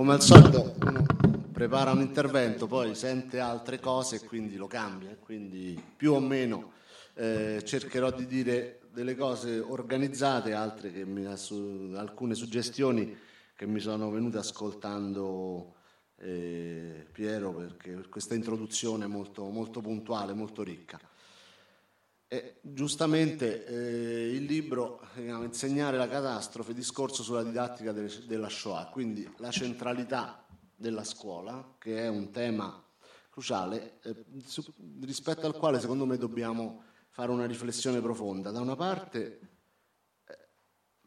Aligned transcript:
come 0.00 0.14
al 0.14 0.22
solito 0.22 0.76
uno 0.80 1.04
prepara 1.52 1.90
un 1.90 2.00
intervento, 2.00 2.66
poi 2.66 2.94
sente 2.94 3.38
altre 3.38 3.78
cose 3.78 4.16
e 4.16 4.24
quindi 4.24 4.56
lo 4.56 4.66
cambia, 4.66 5.14
quindi 5.14 5.78
più 5.94 6.14
o 6.14 6.20
meno 6.20 6.72
eh, 7.12 7.60
cercherò 7.62 8.10
di 8.10 8.24
dire 8.24 8.80
delle 8.90 9.14
cose 9.14 9.58
organizzate, 9.58 10.54
altre 10.54 10.90
che 10.90 11.04
mi, 11.04 11.26
alcune 11.26 12.34
suggestioni 12.34 13.14
che 13.54 13.66
mi 13.66 13.78
sono 13.78 14.08
venute 14.10 14.38
ascoltando 14.38 15.74
eh, 16.16 17.06
Piero 17.12 17.52
perché 17.52 17.90
per 17.90 18.08
questa 18.08 18.34
introduzione 18.34 19.06
molto, 19.06 19.50
molto 19.50 19.82
puntuale, 19.82 20.32
molto 20.32 20.62
ricca. 20.62 20.98
E, 22.32 22.60
giustamente 22.62 23.66
eh, 23.66 24.36
il 24.36 24.44
libro 24.44 25.04
si 25.14 25.24
chiama 25.24 25.46
Insegnare 25.46 25.96
la 25.96 26.06
catastrofe, 26.06 26.72
discorso 26.72 27.24
sulla 27.24 27.42
didattica 27.42 27.90
de, 27.90 28.08
della 28.24 28.48
Shoah, 28.48 28.86
quindi 28.86 29.28
la 29.38 29.50
centralità 29.50 30.46
della 30.72 31.02
scuola, 31.02 31.74
che 31.76 32.04
è 32.04 32.06
un 32.06 32.30
tema 32.30 32.80
cruciale, 33.30 33.98
eh, 34.04 34.24
su, 34.46 34.64
rispetto 35.00 35.44
al 35.46 35.56
quale 35.56 35.80
secondo 35.80 36.06
me 36.06 36.18
dobbiamo 36.18 36.84
fare 37.08 37.32
una 37.32 37.46
riflessione 37.46 38.00
profonda. 38.00 38.52
Da 38.52 38.60
una 38.60 38.76
parte 38.76 39.40
eh, 40.24 40.38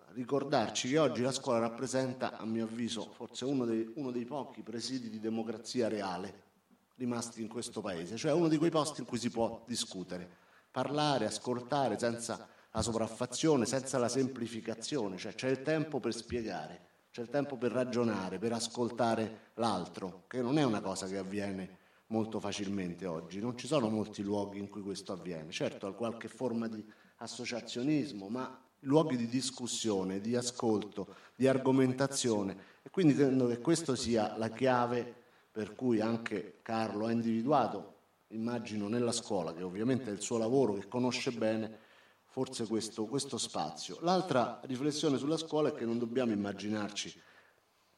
ricordarci 0.08 0.90
che 0.90 0.98
oggi 0.98 1.22
la 1.22 1.32
scuola 1.32 1.60
rappresenta, 1.60 2.38
a 2.38 2.44
mio 2.44 2.66
avviso, 2.66 3.14
forse 3.14 3.46
uno 3.46 3.64
dei, 3.64 3.90
uno 3.96 4.12
dei 4.12 4.26
pochi 4.26 4.62
presidi 4.62 5.10
di 5.10 5.22
democrazia 5.22 5.88
reale 5.88 6.52
rimasti 6.96 7.42
in 7.42 7.48
questo 7.48 7.80
paese, 7.80 8.18
cioè 8.18 8.34
uno 8.34 8.50
di 8.50 8.58
quei 8.58 8.72
posti 8.72 9.00
in 9.00 9.08
cui 9.08 9.18
si 9.18 9.30
può 9.30 9.64
discutere 9.66 10.42
parlare, 10.74 11.28
ascoltare 11.28 12.00
senza 12.00 12.48
la 12.72 12.82
sopraffazione, 12.82 13.68
senza 13.68 14.00
la 14.00 14.10
semplificazione, 14.10 15.18
cioè 15.18 15.36
c'è 15.36 15.48
il 15.48 15.62
tempo 15.62 16.00
per 16.00 16.16
spiegare, 16.16 16.82
c'è 17.12 17.22
il 17.22 17.30
tempo 17.30 17.58
per 17.58 17.72
ragionare, 17.72 18.40
per 18.40 18.54
ascoltare 18.54 19.52
l'altro, 19.54 20.24
che 20.26 20.42
non 20.42 20.58
è 20.58 20.64
una 20.64 20.82
cosa 20.82 21.06
che 21.06 21.18
avviene 21.18 21.78
molto 22.08 22.40
facilmente 22.40 23.06
oggi, 23.06 23.40
non 23.40 23.56
ci 23.56 23.68
sono 23.68 23.88
molti 23.88 24.24
luoghi 24.24 24.58
in 24.58 24.68
cui 24.68 24.82
questo 24.82 25.14
avviene, 25.14 25.52
certo 25.52 25.94
qualche 25.94 26.28
forma 26.28 26.68
di 26.68 26.84
associazionismo, 27.18 28.28
ma 28.28 28.60
luoghi 28.80 29.16
di 29.16 29.28
discussione, 29.28 30.22
di 30.22 30.36
ascolto, 30.36 31.16
di 31.36 31.48
argomentazione. 31.48 32.58
E 32.82 32.90
quindi 32.90 33.14
credo 33.14 33.46
che 33.46 33.60
questa 33.60 33.96
sia 33.96 34.36
la 34.38 34.50
chiave 34.50 35.22
per 35.52 35.76
cui 35.76 36.00
anche 36.00 36.58
Carlo 36.64 37.06
ha 37.06 37.12
individuato 37.12 37.93
immagino 38.34 38.88
nella 38.88 39.12
scuola, 39.12 39.54
che 39.54 39.64
ovviamente 39.64 40.10
è 40.10 40.14
il 40.14 40.22
suo 40.22 40.38
lavoro, 40.38 40.74
che 40.74 40.88
conosce 40.88 41.32
bene, 41.32 41.80
forse 42.26 42.68
questo, 42.68 43.06
questo 43.06 43.38
spazio. 43.38 43.98
L'altra 44.02 44.60
riflessione 44.64 45.18
sulla 45.18 45.38
scuola 45.38 45.70
è 45.70 45.74
che 45.74 45.86
non 45.86 45.98
dobbiamo 45.98 46.32
immaginarci 46.32 47.22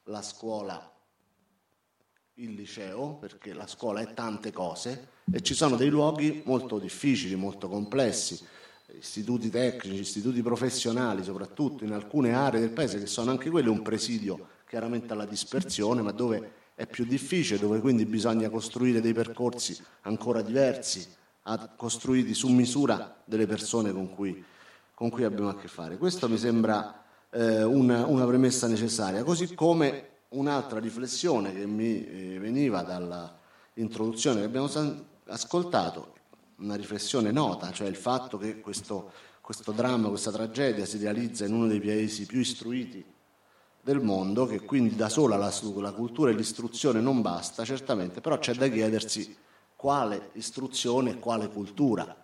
la 0.03 0.21
scuola 0.21 0.91
il 2.35 2.53
liceo, 2.53 3.15
perché 3.15 3.53
la 3.53 3.65
scuola 3.65 4.01
è 4.01 4.13
tante 4.13 4.51
cose 4.51 5.09
e 5.31 5.41
ci 5.41 5.53
sono 5.53 5.77
dei 5.77 5.89
luoghi 5.89 6.41
molto 6.45 6.79
difficili, 6.79 7.35
molto 7.35 7.69
complessi, 7.69 8.45
istituti 8.97 9.49
tecnici, 9.49 10.01
istituti 10.01 10.41
professionali, 10.41 11.23
soprattutto 11.23 11.85
in 11.85 11.93
alcune 11.93 12.33
aree 12.33 12.59
del 12.59 12.71
paese 12.71 12.99
che 12.99 13.05
sono 13.05 13.31
anche 13.31 13.49
quelli 13.49 13.69
un 13.69 13.81
presidio 13.81 14.49
chiaramente 14.67 15.13
alla 15.13 15.25
dispersione, 15.25 16.01
ma 16.01 16.11
dove 16.11 16.64
è 16.75 16.85
più 16.85 17.05
difficile, 17.05 17.57
dove 17.57 17.79
quindi 17.79 18.05
bisogna 18.05 18.49
costruire 18.49 18.99
dei 18.99 19.13
percorsi 19.13 19.81
ancora 20.01 20.41
diversi, 20.41 21.07
costruiti 21.77 22.33
su 22.33 22.49
misura 22.49 23.15
delle 23.23 23.47
persone 23.47 23.93
con 23.93 24.13
cui, 24.13 24.43
con 24.93 25.09
cui 25.09 25.23
abbiamo 25.23 25.49
a 25.49 25.55
che 25.55 25.69
fare. 25.69 25.97
Questo 25.97 26.27
mi 26.27 26.37
sembra 26.37 27.03
eh, 27.29 27.63
una, 27.63 28.05
una, 28.05 28.25
premessa 28.25 28.67
necessaria, 28.67 29.23
così 29.23 29.53
come 29.55 30.09
un'altra 30.29 30.79
riflessione 30.79 31.53
che 31.53 31.65
mi 31.65 32.05
eh, 32.05 32.39
veniva 32.39 32.81
dall'introduzione 32.81 34.41
che 34.41 34.45
abbiamo 34.45 34.69
ascoltato, 35.27 36.13
una 36.57 36.75
riflessione 36.75 37.31
nota, 37.31 37.71
cioè 37.71 37.87
il 37.87 37.95
fatto 37.95 38.37
che 38.37 38.59
questo, 38.59 39.11
questo 39.39 39.71
dramma, 39.71 40.09
questa 40.09 40.31
tragedia 40.31 40.85
si 40.85 40.97
realizza 40.97 41.45
in 41.45 41.53
uno 41.53 41.67
dei 41.67 41.79
paesi 41.79 42.25
più 42.25 42.39
istruiti 42.39 43.13
del 43.85 44.01
mondo, 44.01 44.47
che 44.47 44.61
quindi 44.61 44.95
da 44.95 45.09
sola 45.09 45.37
la, 45.37 45.53
la 45.75 45.91
cultura 45.91 46.31
e 46.31 46.33
l'istruzione 46.33 47.01
non 47.01 47.21
basta, 47.21 47.63
certamente, 47.63 48.19
però 48.19 48.39
c'è 48.39 48.55
da 48.55 48.67
chiedersi 48.67 49.37
quale 49.75 50.29
istruzione 50.33 51.11
e 51.11 51.19
quale 51.19 51.49
cultura, 51.49 52.17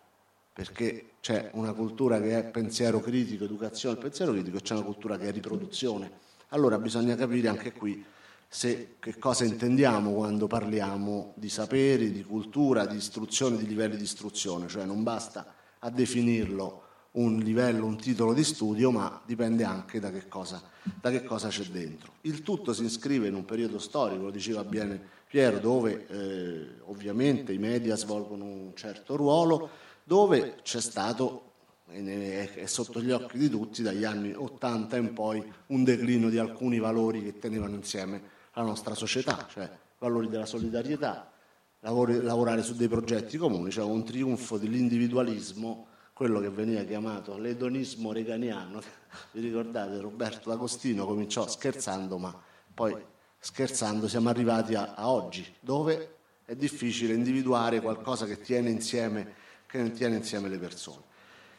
perché 0.52 1.12
c'è 1.22 1.52
una 1.54 1.74
cultura 1.74 2.20
che 2.20 2.36
è 2.36 2.46
pensiero 2.46 3.00
critico, 3.00 3.44
educazione 3.44 3.94
al 3.94 4.02
pensiero 4.02 4.32
critico, 4.32 4.58
e 4.58 4.62
c'è 4.62 4.74
una 4.74 4.86
cultura 4.86 5.20
che 5.20 5.28
è 5.28 5.32
riproduzione. 5.32 6.12
Allora 6.48 6.80
bisogna 6.80 7.14
capire 7.14 7.48
anche 7.48 7.74
qui 7.74 8.04
se, 8.48 8.96
che 8.98 9.20
cosa 9.20 9.44
intendiamo 9.44 10.14
quando 10.14 10.48
parliamo 10.48 11.34
di 11.36 11.50
saperi, 11.50 12.12
di 12.12 12.24
cultura, 12.24 12.88
di 12.88 12.96
istruzione, 12.96 13.58
di 13.58 13.68
livelli 13.68 13.98
di 13.98 14.04
istruzione, 14.04 14.68
cioè 14.68 14.86
non 14.86 15.04
basta 15.04 15.54
a 15.78 15.92
definirlo 15.92 16.86
un 17.14 17.38
livello, 17.38 17.86
un 17.86 17.98
titolo 17.98 18.34
di 18.34 18.44
studio, 18.44 18.92
ma 18.92 19.22
dipende 19.26 19.64
anche 19.64 20.00
da 20.00 20.12
che, 20.12 20.28
cosa, 20.28 20.62
da 21.00 21.10
che 21.10 21.24
cosa, 21.24 21.50
c'è 21.50 21.64
dentro. 21.64 22.14
Il 22.22 22.42
tutto 22.42 22.74
si 22.74 22.86
iscrive 22.86 23.28
in 23.28 23.36
un 23.36 23.44
periodo 23.44 23.80
storico, 23.80 24.24
lo 24.24 24.32
diceva 24.32 24.64
bene 24.64 25.20
Piero, 25.28 25.60
dove 25.60 26.08
eh, 26.08 26.68
ovviamente 26.86 27.54
i 27.54 27.58
media 27.58 27.96
svolgono 27.96 28.46
un 28.46 28.72
certo 28.76 29.16
ruolo, 29.16 29.70
dove 30.04 30.58
c'è 30.62 30.80
stato, 30.80 31.52
è 31.88 32.66
sotto 32.66 33.02
gli 33.02 33.12
occhi 33.12 33.38
di 33.38 33.50
tutti, 33.50 33.82
dagli 33.82 34.06
anni 34.06 34.34
80 34.34 34.98
in 34.98 35.14
poi, 35.14 35.44
un 35.68 35.84
declino 35.84 36.30
di 36.30 36.38
alcuni 36.38 36.80
valori 36.80 37.24
che 37.24 37.40
tenevano 37.40 37.76
insieme 37.76 38.22
la 38.54 38.64
nostra 38.64 38.96
società, 38.96 39.48
cioè 39.50 39.70
valori 40.00 40.30
della 40.30 40.46
solidarietà, 40.46 41.30
lavorare 41.82 42.62
su 42.62 42.76
dei 42.76 42.88
progetti 42.88 43.38
comuni, 43.38 43.72
cioè 43.72 43.84
un 43.84 44.04
trionfo 44.04 44.58
dell'individualismo 44.58 45.88
quello 46.22 46.40
che 46.40 46.52
veniva 46.52 46.84
chiamato 46.84 47.36
l'edonismo 47.36 48.12
reganiano. 48.12 48.80
Vi 49.32 49.42
ricordate, 49.42 50.00
Roberto 50.00 50.52
D'Agostino 50.52 51.08
cominciò 51.08 51.48
scherzando, 51.48 52.20
ma 52.20 52.32
poi 52.76 52.96
scherzando 53.40 54.08
siamo 54.08 54.30
arrivati 54.30 54.76
a, 54.76 54.94
a 54.94 55.10
oggi, 55.10 55.44
dove 55.60 56.18
è 56.46 56.56
difficile 56.56 57.16
individuare 57.16 57.82
qualcosa 57.82 58.28
che 58.28 58.40
tiene 58.40 58.70
insieme, 58.70 59.34
che 59.66 59.92
tiene 59.94 60.18
insieme 60.18 60.48
le 60.48 60.60
persone. 60.60 61.02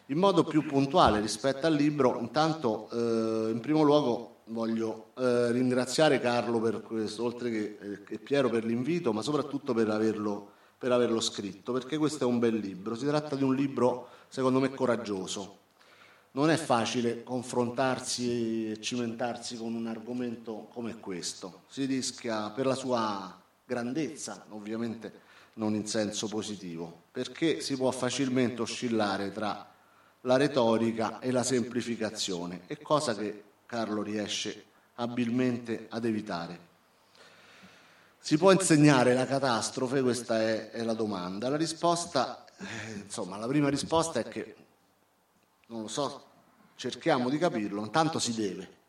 In 0.07 0.19
modo 0.19 0.45
più 0.45 0.65
puntuale 0.65 1.19
rispetto 1.19 1.67
al 1.67 1.75
libro, 1.75 2.21
intanto 2.21 2.89
eh, 2.93 3.51
in 3.51 3.59
primo 3.61 3.83
luogo 3.83 4.43
voglio 4.45 5.07
eh, 5.19 5.51
ringraziare 5.51 6.21
Carlo 6.21 6.61
per 6.61 6.83
questo, 6.83 7.25
oltre 7.25 7.51
che, 7.51 7.79
eh, 7.81 8.03
che 8.05 8.21
Piero 8.21 8.49
per 8.49 8.65
l'invito, 8.65 9.13
ma 9.13 9.23
soprattutto 9.23 9.75
per 9.75 9.89
averlo, 9.89 10.51
per 10.79 10.93
averlo 10.93 11.21
scritto, 11.21 11.73
perché 11.73 11.99
questo 11.99 12.23
è 12.23 12.27
un 12.29 12.39
bel 12.39 12.55
libro. 12.55 12.95
Si 12.95 13.07
tratta 13.07 13.35
di 13.35 13.43
un 13.43 13.57
libro 13.57 14.21
secondo 14.33 14.61
me 14.61 14.71
coraggioso. 14.71 15.59
Non 16.31 16.49
è 16.49 16.57
facile 16.57 17.23
confrontarsi 17.23 18.71
e 18.71 18.81
cimentarsi 18.81 19.59
con 19.59 19.75
un 19.75 19.87
argomento 19.87 20.69
come 20.73 20.99
questo. 20.99 21.65
Si 21.69 21.85
rischia 21.85 22.49
per 22.49 22.65
la 22.65 22.75
sua 22.75 23.39
grandezza, 23.63 24.47
ovviamente 24.49 25.21
non 25.55 25.75
in 25.75 25.87
senso 25.87 26.29
positivo, 26.29 27.03
perché 27.13 27.61
si 27.61 27.77
può 27.77 27.91
facilmente 27.91 28.63
oscillare 28.63 29.31
tra 29.33 29.71
la 30.23 30.37
retorica 30.39 31.19
e 31.21 31.31
la 31.31 31.43
semplificazione, 31.43 32.63
è 32.69 32.81
cosa 32.81 33.15
che 33.15 33.43
Carlo 33.67 34.01
riesce 34.01 34.65
abilmente 34.95 35.89
ad 35.91 36.07
evitare. 36.07 36.71
Si 38.19 38.39
può 38.39 38.51
insegnare 38.51 39.13
la 39.13 39.27
catastrofe? 39.27 40.01
Questa 40.01 40.41
è, 40.41 40.71
è 40.71 40.83
la 40.85 40.95
domanda. 40.95 41.51
La 41.51 41.57
risposta 41.57 42.47
eh, 42.63 42.93
insomma, 43.05 43.37
la 43.37 43.47
prima 43.47 43.69
risposta 43.69 44.21
è 44.21 44.25
che, 44.29 44.55
non 45.67 45.83
lo 45.83 45.89
so, 45.89 46.25
cerchiamo 46.77 47.29
di 47.29 47.39
capirlo, 47.39 47.83
intanto 47.83 48.19
si 48.19 48.35
deve. 48.35 48.81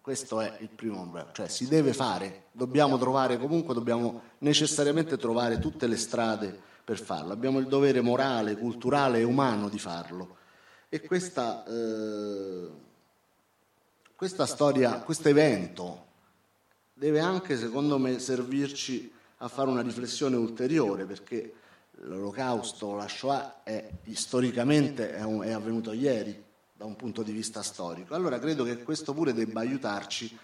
Questo 0.00 0.40
è 0.40 0.56
il 0.60 0.68
primo 0.68 1.00
problema, 1.02 1.30
cioè 1.32 1.48
si 1.48 1.68
deve 1.68 1.92
fare, 1.92 2.46
dobbiamo 2.50 2.98
trovare 2.98 3.38
comunque, 3.38 3.72
dobbiamo 3.72 4.22
necessariamente 4.38 5.16
trovare 5.16 5.60
tutte 5.60 5.86
le 5.86 5.96
strade 5.96 6.60
per 6.84 6.98
farlo, 6.98 7.32
abbiamo 7.32 7.60
il 7.60 7.68
dovere 7.68 8.00
morale, 8.00 8.56
culturale 8.56 9.20
e 9.20 9.22
umano 9.22 9.68
di 9.68 9.78
farlo. 9.78 10.36
E 10.88 11.00
questa, 11.02 11.64
eh, 11.66 12.68
questa 14.16 14.44
storia, 14.44 14.98
questo 15.00 15.28
evento 15.28 16.06
deve 16.92 17.20
anche, 17.20 17.56
secondo 17.56 17.96
me, 17.98 18.18
servirci 18.18 19.12
a 19.38 19.48
fare 19.48 19.70
una 19.70 19.82
riflessione 19.82 20.34
ulteriore, 20.36 21.04
perché 21.04 21.54
l'olocausto, 22.02 22.94
la 22.94 23.08
Shoah, 23.08 23.62
è, 23.62 23.90
storicamente 24.12 25.12
è, 25.14 25.22
un, 25.22 25.42
è, 25.42 25.50
avvenuto 25.50 25.92
ieri 25.92 26.42
da 26.72 26.84
un 26.84 26.96
punto 26.96 27.22
di 27.22 27.32
vista 27.32 27.62
storico. 27.62 28.14
Allora 28.14 28.38
credo 28.38 28.64
che 28.64 28.82
questo 28.82 29.12
pure 29.12 29.32
debba 29.32 29.60
aiutarci 29.60 30.36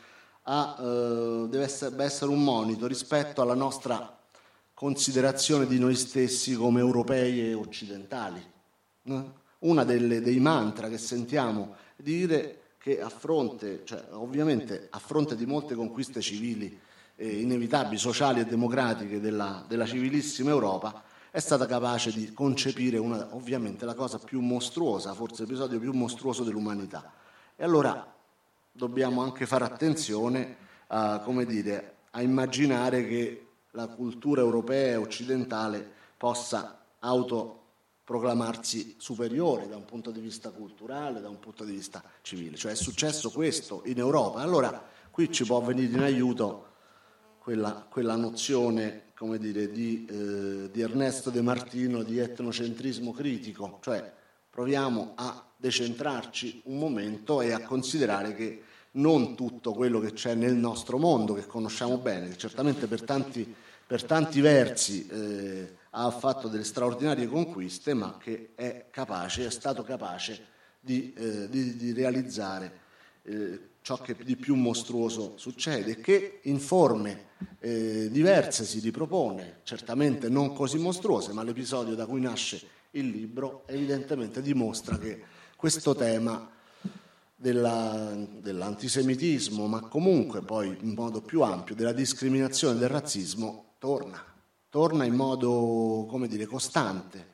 a, 0.43 0.77
eh, 0.79 1.47
deve, 1.49 1.65
essere, 1.65 2.03
essere 2.05 2.31
un 2.31 2.43
monito 2.43 2.87
rispetto 2.87 3.43
alla 3.43 3.55
nostra 3.55 4.17
considerazione 4.75 5.67
di 5.67 5.79
noi 5.79 5.97
stessi 5.97 6.55
come 6.55 6.81
europei 6.81 7.49
e 7.49 7.55
occidentali. 7.55 8.41
Uno 9.61 9.85
dei 9.85 10.39
mantra 10.39 10.89
che 10.89 10.99
sentiamo 10.99 11.75
dire 11.97 12.61
che 12.79 13.01
a 13.01 13.09
fronte, 13.09 13.83
cioè, 13.85 14.05
ovviamente 14.11 14.87
a 14.91 14.99
fronte 15.01 15.35
di 15.35 15.47
molte 15.47 15.75
conquiste 15.75 16.21
civili 16.21 16.79
eh, 17.17 17.41
inevitabili, 17.41 17.99
sociali 17.99 18.41
e 18.41 18.45
democratiche 18.45 19.21
della, 19.21 19.65
della 19.67 19.85
civilissima 19.85 20.51
Europa, 20.51 21.03
è 21.39 21.41
stata 21.41 21.67
capace 21.67 22.11
di 22.11 22.33
concepire 22.33 22.99
una, 22.99 23.29
ovviamente 23.31 23.85
la 23.85 23.95
cosa 23.95 24.19
più 24.19 24.41
mostruosa, 24.41 25.15
forse 25.15 25.43
l'episodio 25.43 25.79
più 25.79 25.93
mostruoso 25.93 26.43
dell'umanità. 26.43 27.13
E 27.55 27.63
allora 27.63 28.13
dobbiamo 28.73 29.23
anche 29.23 29.47
fare 29.47 29.65
attenzione 29.65 30.57
a, 30.89 31.23
dire, 31.47 31.99
a 32.11 32.23
immaginare 32.23 33.07
che 33.07 33.47
la 33.71 33.87
cultura 33.87 34.41
europea 34.41 34.95
e 34.95 34.97
occidentale 34.97 35.89
possa 36.17 36.85
autoproclamarsi 36.99 38.97
superiore 38.99 39.69
da 39.69 39.77
un 39.77 39.85
punto 39.85 40.11
di 40.11 40.19
vista 40.19 40.51
culturale, 40.51 41.21
da 41.21 41.29
un 41.29 41.39
punto 41.39 41.63
di 41.63 41.71
vista 41.71 42.03
civile. 42.21 42.57
Cioè 42.57 42.73
è 42.73 42.75
successo 42.75 43.31
questo 43.31 43.83
in 43.85 43.99
Europa. 43.99 44.41
Allora 44.41 44.83
qui 45.13 45.31
ci 45.31 45.45
può 45.45 45.61
venire 45.61 45.93
in 45.93 46.03
aiuto 46.03 46.67
quella, 47.39 47.87
quella 47.89 48.17
nozione 48.17 49.08
come 49.19 49.39
dire, 49.39 49.69
di, 49.73 50.07
eh, 50.09 50.71
di 50.71 50.81
Ernesto 50.81 51.31
De 51.31 51.43
Martino 51.43 52.05
di 52.05 52.19
etnocentrismo 52.19 53.11
critico, 53.11 53.81
cioè 53.83 54.13
proviamo 54.49 55.15
a 55.17 55.45
decentrarci 55.57 56.63
un 56.67 56.79
momento 56.79 57.41
e 57.41 57.53
a 57.53 57.61
considerare 57.63 58.37
che 58.37 58.63
non 58.93 59.35
tutto 59.35 59.73
quello 59.73 59.99
che 59.99 60.13
c'è 60.13 60.35
nel 60.35 60.55
nostro 60.55 60.99
mondo, 60.99 61.35
che 61.35 61.47
conosciamo 61.47 61.99
bene, 61.99 62.29
che 62.29 62.37
certamente 62.37 62.87
per 62.87 63.03
tanti, 63.03 63.53
per 63.85 64.05
tanti 64.05 64.41
versi 64.41 65.09
eh, 65.09 65.77
ha 65.91 66.11
fatto 66.13 66.47
delle 66.47 66.63
straordinarie 66.63 67.27
conquiste, 67.27 67.95
ma 67.95 68.19
che 68.21 68.51
è 68.55 68.87
capace, 68.89 69.47
è 69.47 69.51
stato 69.51 69.83
capace 69.83 70.47
di, 70.79 71.13
eh, 71.15 71.49
di, 71.49 71.77
di 71.77 71.93
realizzare 71.93 72.73
eh, 73.25 73.61
ciò 73.89 73.97
che 74.03 74.15
di 74.23 74.37
più 74.37 74.55
mostruoso 74.55 75.39
succede, 75.39 75.99
che 75.99 76.41
in 76.43 76.61
forme 76.61 77.29
eh, 77.61 78.11
diverse 78.11 78.67
si 78.67 78.81
ripropone, 78.81 79.61
certamente 79.63 80.29
non 80.29 80.53
così 80.53 80.77
mostruose, 80.77 81.33
ma 81.33 81.43
l'episodio 81.43 81.95
da 81.95 82.05
cui 82.05 82.21
nasce 82.21 82.61
il 82.91 83.09
libro 83.09 83.63
evidentemente 83.67 84.43
dimostra 84.43 84.99
che 84.99 85.23
questo 85.57 85.95
tema 85.95 86.51
della, 87.35 88.15
dell'antisemitismo, 88.15 89.67
ma 89.67 89.81
comunque 89.81 90.43
poi 90.43 90.77
in 90.83 90.93
modo 90.93 91.23
più 91.23 91.41
ampio 91.41 91.75
della 91.75 91.93
discriminazione 91.93 92.79
del 92.79 92.91
razzismo, 92.91 93.77
torna, 93.79 94.23
torna 94.69 95.05
in 95.05 95.15
modo, 95.15 96.05
come 96.11 96.29
dire, 96.29 96.45
costante. 96.45 97.28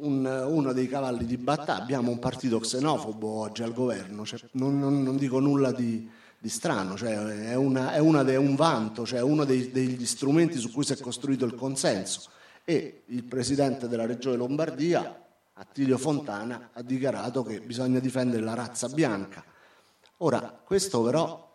Un, 0.00 0.24
uno 0.24 0.72
dei 0.72 0.88
cavalli 0.88 1.24
di 1.24 1.36
battaglia, 1.36 1.82
abbiamo 1.82 2.10
un 2.10 2.18
partito 2.18 2.58
xenofobo 2.60 3.28
oggi 3.28 3.62
al 3.62 3.72
governo, 3.72 4.24
cioè 4.24 4.38
non, 4.52 4.78
non, 4.78 5.02
non, 5.02 5.16
dico 5.16 5.40
nulla 5.40 5.72
di, 5.72 6.08
di 6.38 6.48
strano, 6.48 6.96
cioè 6.96 7.16
è, 7.16 7.54
una, 7.54 7.92
è, 7.92 7.98
una, 7.98 8.24
è, 8.24 8.36
un 8.36 8.54
vanto, 8.54 9.04
cioè 9.04 9.20
uno 9.20 9.44
dei, 9.44 9.70
degli 9.70 10.06
strumenti 10.06 10.58
su 10.58 10.70
cui 10.70 10.84
si 10.84 10.92
è 10.92 10.98
costruito 10.98 11.44
il 11.44 11.54
consenso 11.54 12.30
e 12.64 13.02
il 13.06 13.24
presidente 13.24 13.88
della 13.88 14.06
regione 14.06 14.36
Lombardia 14.36 15.24
Attilio 15.54 15.98
Fontana 15.98 16.70
ha 16.72 16.82
dichiarato 16.82 17.42
che 17.42 17.60
bisogna 17.60 17.98
difendere 17.98 18.42
la 18.42 18.54
razza 18.54 18.88
bianca. 18.88 19.44
Ora, 20.18 20.60
questo 20.64 21.02
però 21.02 21.46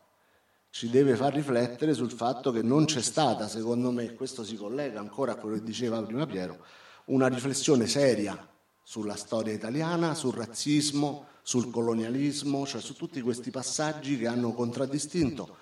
ci 0.70 0.90
deve 0.90 1.16
far 1.16 1.34
riflettere 1.34 1.94
sul 1.94 2.12
fatto 2.12 2.52
che 2.52 2.62
non 2.62 2.86
c'è 2.86 3.02
stata, 3.02 3.48
secondo 3.48 3.92
me, 3.92 4.14
questo 4.14 4.44
si 4.44 4.56
collega 4.56 5.00
ancora 5.00 5.34
a 5.34 5.36
quello 5.36 5.56
che 5.56 5.64
diceva 5.64 6.02
prima 6.02 6.26
Piero, 6.26 6.66
una 7.06 7.28
riflessione 7.28 7.88
seria 7.88 8.48
sulla 8.82 9.16
storia 9.16 9.54
italiana, 9.54 10.14
sul 10.14 10.34
razzismo, 10.34 11.28
sul 11.42 11.70
colonialismo, 11.70 12.66
cioè 12.66 12.82
su 12.82 12.96
tutti 12.96 13.22
questi 13.22 13.52
passaggi 13.52 14.18
che 14.18 14.28
hanno 14.28 14.54
contraddistinto, 14.54 15.58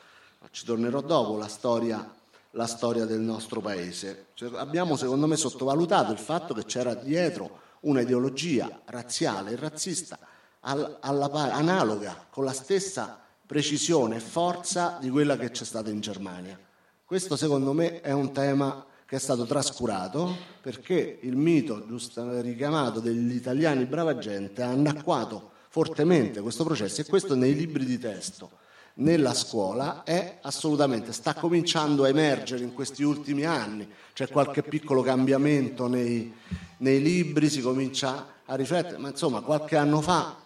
ci 0.52 0.66
tornerò 0.66 1.02
dopo, 1.02 1.38
la 1.38 1.48
storia, 1.48 2.14
la 2.52 2.68
storia 2.68 3.06
del 3.06 3.20
nostro 3.20 3.62
paese. 3.62 4.28
Cioè, 4.34 4.58
abbiamo, 4.58 4.96
secondo 4.96 5.28
me, 5.28 5.36
sottovalutato 5.36 6.12
il 6.12 6.18
fatto 6.18 6.54
che 6.54 6.66
c'era 6.66 6.94
dietro 6.94 7.60
una 7.82 8.02
ideologia 8.02 8.82
razziale 8.86 9.52
e 9.52 9.56
razzista 9.56 10.20
alla, 10.62 10.98
alla, 11.00 11.32
analoga, 11.54 12.28
con 12.30 12.44
la 12.44 12.54
stessa 12.54 13.20
precisione 13.46 14.18
e 14.18 14.20
forza 14.20 14.98
di 15.00 15.10
quella 15.10 15.38
che 15.38 15.52
c'è 15.52 15.66
stata 15.66 15.90
in 15.90 16.00
Germania. 16.00 16.58
Questo 17.04 17.36
secondo 17.36 17.74
me 17.74 18.02
è 18.02 18.12
un 18.12 18.32
tema 18.32 18.86
che 19.12 19.18
è 19.18 19.20
stato 19.20 19.44
trascurato 19.44 20.34
perché 20.62 21.20
il 21.24 21.36
mito 21.36 21.86
giusto 21.86 22.40
richiamato 22.40 23.02
degli 23.02 23.36
italiani 23.36 23.84
brava 23.84 24.18
gente 24.18 24.62
ha 24.62 24.70
annacquato 24.70 25.52
fortemente 25.68 26.40
questo 26.40 26.64
processo 26.64 27.02
e 27.02 27.06
questo 27.06 27.36
nei 27.36 27.54
libri 27.54 27.84
di 27.84 28.00
testo. 28.00 28.52
Nella 28.94 29.34
scuola 29.34 30.04
è 30.04 30.38
assolutamente, 30.44 31.12
sta 31.12 31.34
cominciando 31.34 32.06
a 32.06 32.08
emergere 32.08 32.64
in 32.64 32.74
questi 32.74 33.04
ultimi 33.04 33.44
anni, 33.44 33.86
c'è 34.14 34.30
qualche 34.30 34.64
piccolo 34.64 35.02
cambiamento 35.02 35.88
nei, 35.88 36.34
nei 36.78 37.02
libri, 37.02 37.50
si 37.50 37.60
comincia 37.60 38.28
a 38.46 38.56
riflettere, 38.56 38.98
ma 38.98 39.10
insomma 39.10 39.42
qualche 39.42 39.76
anno 39.76 40.00
fa 40.00 40.38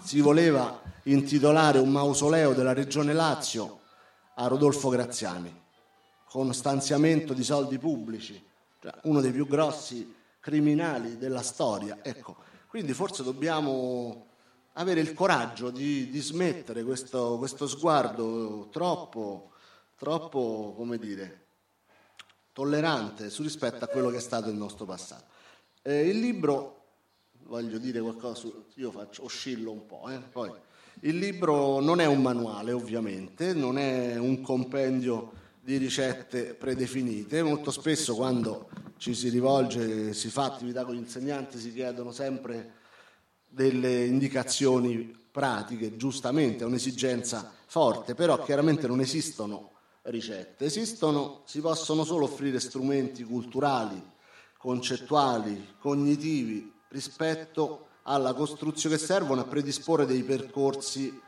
si 0.00 0.20
voleva 0.20 0.80
intitolare 1.02 1.80
un 1.80 1.90
mausoleo 1.90 2.54
della 2.54 2.72
regione 2.72 3.12
Lazio 3.12 3.80
a 4.36 4.46
Rodolfo 4.46 4.90
Graziani, 4.90 5.64
con 6.28 6.52
stanziamento 6.52 7.32
di 7.32 7.44
soldi 7.44 7.78
pubblici, 7.78 8.42
cioè 8.80 8.92
uno 9.04 9.20
dei 9.20 9.32
più 9.32 9.46
grossi 9.46 10.14
criminali 10.40 11.18
della 11.18 11.42
storia. 11.42 11.98
Ecco, 12.02 12.36
quindi 12.68 12.92
forse 12.92 13.22
dobbiamo 13.22 14.26
avere 14.74 15.00
il 15.00 15.14
coraggio 15.14 15.70
di, 15.70 16.08
di 16.10 16.20
smettere 16.20 16.82
questo, 16.84 17.38
questo, 17.38 17.66
sguardo 17.66 18.68
troppo, 18.70 19.52
troppo, 19.96 20.74
come 20.76 20.98
dire, 20.98 21.44
tollerante 22.52 23.30
su 23.30 23.42
rispetto 23.42 23.84
a 23.84 23.88
quello 23.88 24.10
che 24.10 24.18
è 24.18 24.20
stato 24.20 24.48
il 24.48 24.56
nostro 24.56 24.84
passato. 24.84 25.24
Eh, 25.82 26.08
il 26.08 26.18
libro, 26.18 26.84
voglio 27.44 27.78
dire 27.78 28.00
qualcosa, 28.00 28.48
io 28.74 28.90
faccio, 28.90 29.24
oscillo 29.24 29.70
un 29.70 29.86
po', 29.86 30.08
eh, 30.10 30.18
poi, 30.18 30.52
il 31.00 31.18
libro 31.18 31.80
non 31.80 32.00
è 32.00 32.06
un 32.06 32.22
manuale 32.22 32.72
ovviamente, 32.72 33.52
non 33.52 33.78
è 33.78 34.16
un 34.16 34.40
compendio 34.40 35.44
di 35.66 35.78
ricette 35.78 36.54
predefinite, 36.54 37.42
molto 37.42 37.72
spesso 37.72 38.14
quando 38.14 38.68
ci 38.98 39.14
si 39.14 39.28
rivolge, 39.30 40.12
si 40.12 40.28
fa 40.28 40.44
attività 40.44 40.84
con 40.84 40.94
gli 40.94 40.98
insegnanti 40.98 41.58
si 41.58 41.72
chiedono 41.72 42.12
sempre 42.12 42.74
delle 43.48 44.04
indicazioni 44.04 45.12
pratiche, 45.28 45.96
giustamente 45.96 46.62
è 46.62 46.66
un'esigenza 46.68 47.52
forte, 47.66 48.14
però 48.14 48.40
chiaramente 48.44 48.86
non 48.86 49.00
esistono 49.00 49.72
ricette, 50.02 50.66
esistono, 50.66 51.42
si 51.46 51.58
possono 51.58 52.04
solo 52.04 52.26
offrire 52.26 52.60
strumenti 52.60 53.24
culturali, 53.24 54.00
concettuali, 54.58 55.74
cognitivi 55.80 56.72
rispetto 56.90 57.88
alla 58.02 58.34
costruzione 58.34 58.98
che 58.98 59.04
servono 59.04 59.40
a 59.40 59.46
predisporre 59.46 60.06
dei 60.06 60.22
percorsi 60.22 61.24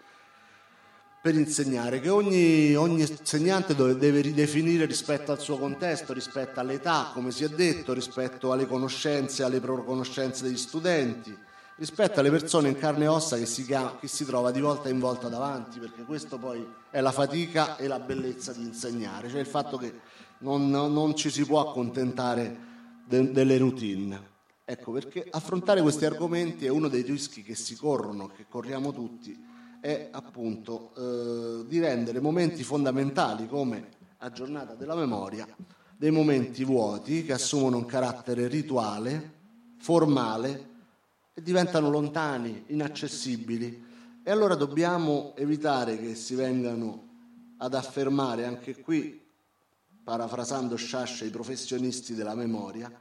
per 1.20 1.34
insegnare, 1.34 2.00
che 2.00 2.08
ogni, 2.08 2.74
ogni, 2.76 3.00
insegnante 3.00 3.74
deve 3.74 4.20
ridefinire 4.20 4.84
rispetto 4.86 5.32
al 5.32 5.40
suo 5.40 5.58
contesto, 5.58 6.12
rispetto 6.12 6.60
all'età, 6.60 7.10
come 7.12 7.32
si 7.32 7.44
è 7.44 7.48
detto, 7.48 7.92
rispetto 7.92 8.52
alle 8.52 8.66
conoscenze, 8.66 9.42
alle 9.42 9.60
conoscenze 9.60 10.44
degli 10.44 10.56
studenti, 10.56 11.36
rispetto 11.76 12.20
alle 12.20 12.30
persone 12.30 12.68
in 12.68 12.78
carne 12.78 13.04
e 13.04 13.08
ossa 13.08 13.36
che 13.36 13.46
si, 13.46 13.66
che 13.66 14.06
si, 14.06 14.24
trova 14.24 14.52
di 14.52 14.60
volta 14.60 14.88
in 14.88 15.00
volta 15.00 15.28
davanti, 15.28 15.80
perché 15.80 16.04
questo 16.04 16.38
poi 16.38 16.66
è 16.90 17.00
la 17.00 17.12
fatica 17.12 17.76
e 17.76 17.88
la 17.88 17.98
bellezza 17.98 18.52
di 18.52 18.62
insegnare, 18.62 19.28
cioè 19.28 19.40
il 19.40 19.46
fatto 19.46 19.76
che 19.76 19.92
non, 20.38 20.70
non 20.70 21.16
ci 21.16 21.30
si 21.30 21.44
può 21.44 21.68
accontentare 21.68 22.56
de, 23.04 23.32
delle 23.32 23.58
routine. 23.58 24.36
Ecco, 24.64 24.92
perché 24.92 25.26
affrontare 25.30 25.80
questi 25.80 26.04
argomenti 26.04 26.66
è 26.66 26.68
uno 26.68 26.88
dei 26.88 27.02
rischi 27.02 27.42
che 27.42 27.54
si 27.54 27.74
corrono, 27.74 28.28
che 28.28 28.44
corriamo 28.48 28.92
tutti, 28.92 29.34
è 29.88 30.08
appunto 30.10 30.92
eh, 30.96 31.66
di 31.66 31.80
rendere 31.80 32.20
momenti 32.20 32.62
fondamentali 32.62 33.48
come 33.48 33.88
la 34.18 34.30
giornata 34.30 34.74
della 34.74 34.94
memoria 34.94 35.46
dei 35.96 36.10
momenti 36.10 36.62
vuoti 36.62 37.24
che 37.24 37.32
assumono 37.32 37.78
un 37.78 37.86
carattere 37.86 38.48
rituale, 38.48 39.32
formale, 39.78 40.66
e 41.34 41.42
diventano 41.42 41.88
lontani, 41.90 42.64
inaccessibili. 42.66 43.86
E 44.22 44.30
allora 44.30 44.54
dobbiamo 44.54 45.32
evitare 45.36 45.98
che 45.98 46.14
si 46.14 46.34
vengano 46.34 47.06
ad 47.56 47.74
affermare 47.74 48.44
anche 48.44 48.80
qui, 48.80 49.20
parafrasando 50.04 50.76
Sciascia, 50.76 51.24
i 51.24 51.30
professionisti 51.30 52.14
della 52.14 52.34
memoria, 52.34 52.92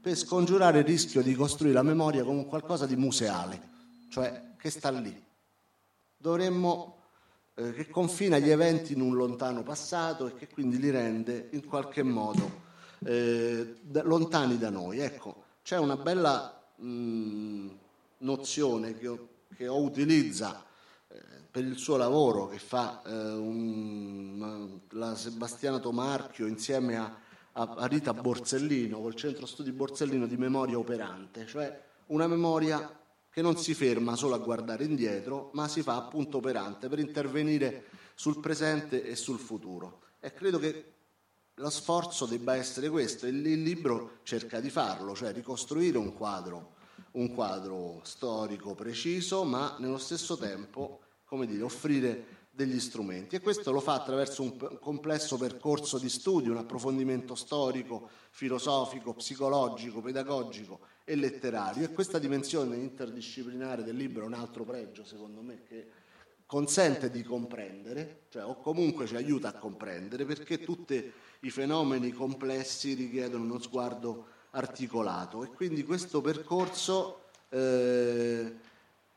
per 0.00 0.16
scongiurare 0.16 0.78
il 0.78 0.84
rischio 0.84 1.20
di 1.20 1.34
costruire 1.34 1.74
la 1.74 1.82
memoria 1.82 2.24
come 2.24 2.46
qualcosa 2.46 2.86
di 2.86 2.96
museale, 2.96 3.60
cioè 4.08 4.54
che 4.56 4.70
sta 4.70 4.90
lì. 4.90 5.26
Dovremmo 6.20 6.96
eh, 7.54 7.72
che 7.72 7.88
confina 7.88 8.38
gli 8.38 8.50
eventi 8.50 8.92
in 8.92 9.00
un 9.00 9.14
lontano 9.14 9.62
passato 9.62 10.26
e 10.26 10.34
che 10.34 10.48
quindi 10.48 10.78
li 10.78 10.90
rende 10.90 11.48
in 11.52 11.64
qualche 11.64 12.02
modo 12.02 12.66
eh, 13.04 13.76
lontani 14.02 14.58
da 14.58 14.70
noi. 14.70 14.98
Ecco, 14.98 15.44
c'è 15.62 15.78
una 15.78 15.96
bella 15.96 16.60
mh, 16.76 17.68
nozione 18.18 18.96
che, 18.96 19.16
che 19.56 19.68
ho 19.68 19.80
utilizza 19.80 20.64
eh, 21.08 21.20
per 21.50 21.64
il 21.64 21.76
suo 21.76 21.96
lavoro, 21.96 22.48
che 22.48 22.58
fa 22.58 23.02
eh, 23.04 23.10
un, 23.10 24.80
la 24.90 25.14
Sebastiana 25.14 25.78
Tomarchio 25.78 26.46
insieme 26.46 26.96
a, 26.96 27.16
a 27.52 27.86
Rita 27.86 28.12
Borsellino, 28.12 29.00
col 29.00 29.14
centro 29.14 29.46
studi 29.46 29.72
Borsellino 29.72 30.26
di 30.26 30.36
memoria 30.36 30.78
operante, 30.78 31.46
cioè 31.46 31.86
una 32.06 32.26
memoria 32.26 32.97
che 33.30 33.42
non 33.42 33.56
si 33.56 33.74
ferma 33.74 34.16
solo 34.16 34.34
a 34.34 34.38
guardare 34.38 34.84
indietro, 34.84 35.50
ma 35.52 35.68
si 35.68 35.82
fa 35.82 35.96
appunto 35.96 36.38
operante 36.38 36.88
per 36.88 36.98
intervenire 36.98 37.84
sul 38.14 38.40
presente 38.40 39.04
e 39.04 39.14
sul 39.16 39.38
futuro. 39.38 40.00
E 40.20 40.32
credo 40.32 40.58
che 40.58 40.92
lo 41.54 41.70
sforzo 41.70 42.26
debba 42.26 42.56
essere 42.56 42.88
questo 42.88 43.26
e 43.26 43.30
il 43.30 43.62
libro 43.62 44.18
cerca 44.22 44.60
di 44.60 44.70
farlo, 44.70 45.14
cioè 45.14 45.32
ricostruire 45.32 45.98
un 45.98 46.14
quadro, 46.14 46.74
un 47.12 47.32
quadro 47.34 48.00
storico 48.04 48.74
preciso, 48.74 49.44
ma 49.44 49.76
nello 49.78 49.98
stesso 49.98 50.36
tempo, 50.36 51.00
come 51.24 51.46
dire, 51.46 51.62
offrire 51.62 52.36
degli 52.50 52.80
strumenti 52.80 53.36
e 53.36 53.40
questo 53.40 53.70
lo 53.70 53.78
fa 53.78 53.94
attraverso 53.94 54.42
un 54.42 54.78
complesso 54.80 55.36
percorso 55.36 55.96
di 55.96 56.08
studio, 56.08 56.50
un 56.50 56.58
approfondimento 56.58 57.36
storico, 57.36 58.08
filosofico, 58.30 59.14
psicologico, 59.14 60.00
pedagogico 60.00 60.80
e 61.08 61.16
letterario. 61.16 61.84
E 61.84 61.92
questa 61.92 62.18
dimensione 62.18 62.76
interdisciplinare 62.76 63.82
del 63.82 63.96
libro 63.96 64.24
è 64.24 64.26
un 64.26 64.34
altro 64.34 64.64
pregio 64.64 65.04
secondo 65.04 65.40
me 65.40 65.62
che 65.66 65.86
consente 66.44 67.10
di 67.10 67.22
comprendere, 67.22 68.24
cioè, 68.28 68.44
o 68.44 68.60
comunque 68.60 69.06
ci 69.06 69.16
aiuta 69.16 69.48
a 69.48 69.52
comprendere 69.52 70.26
perché 70.26 70.60
tutti 70.60 71.12
i 71.40 71.50
fenomeni 71.50 72.10
complessi 72.12 72.92
richiedono 72.92 73.44
uno 73.44 73.58
sguardo 73.58 74.26
articolato. 74.50 75.44
E 75.44 75.48
quindi 75.48 75.82
questo 75.82 76.20
percorso 76.20 77.22
eh, 77.48 78.54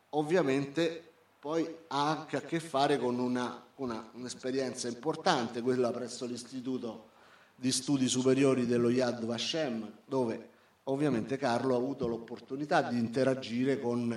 ovviamente 0.09 1.09
poi 1.39 1.67
ha 1.87 2.09
anche 2.09 2.37
a 2.37 2.41
che 2.41 2.59
fare 2.59 2.97
con 2.97 3.19
una, 3.19 3.65
una, 3.75 4.09
un'esperienza 4.13 4.87
importante, 4.87 5.61
quella 5.61 5.91
presso 5.91 6.25
l'Istituto 6.25 7.09
di 7.55 7.71
Studi 7.71 8.07
Superiori 8.07 8.65
dello 8.65 8.89
Yad 8.89 9.25
Vashem, 9.25 9.91
dove 10.05 10.49
ovviamente 10.85 11.37
Carlo 11.37 11.75
ha 11.75 11.77
avuto 11.77 12.07
l'opportunità 12.07 12.81
di 12.81 12.97
interagire 12.97 13.79
con 13.79 14.11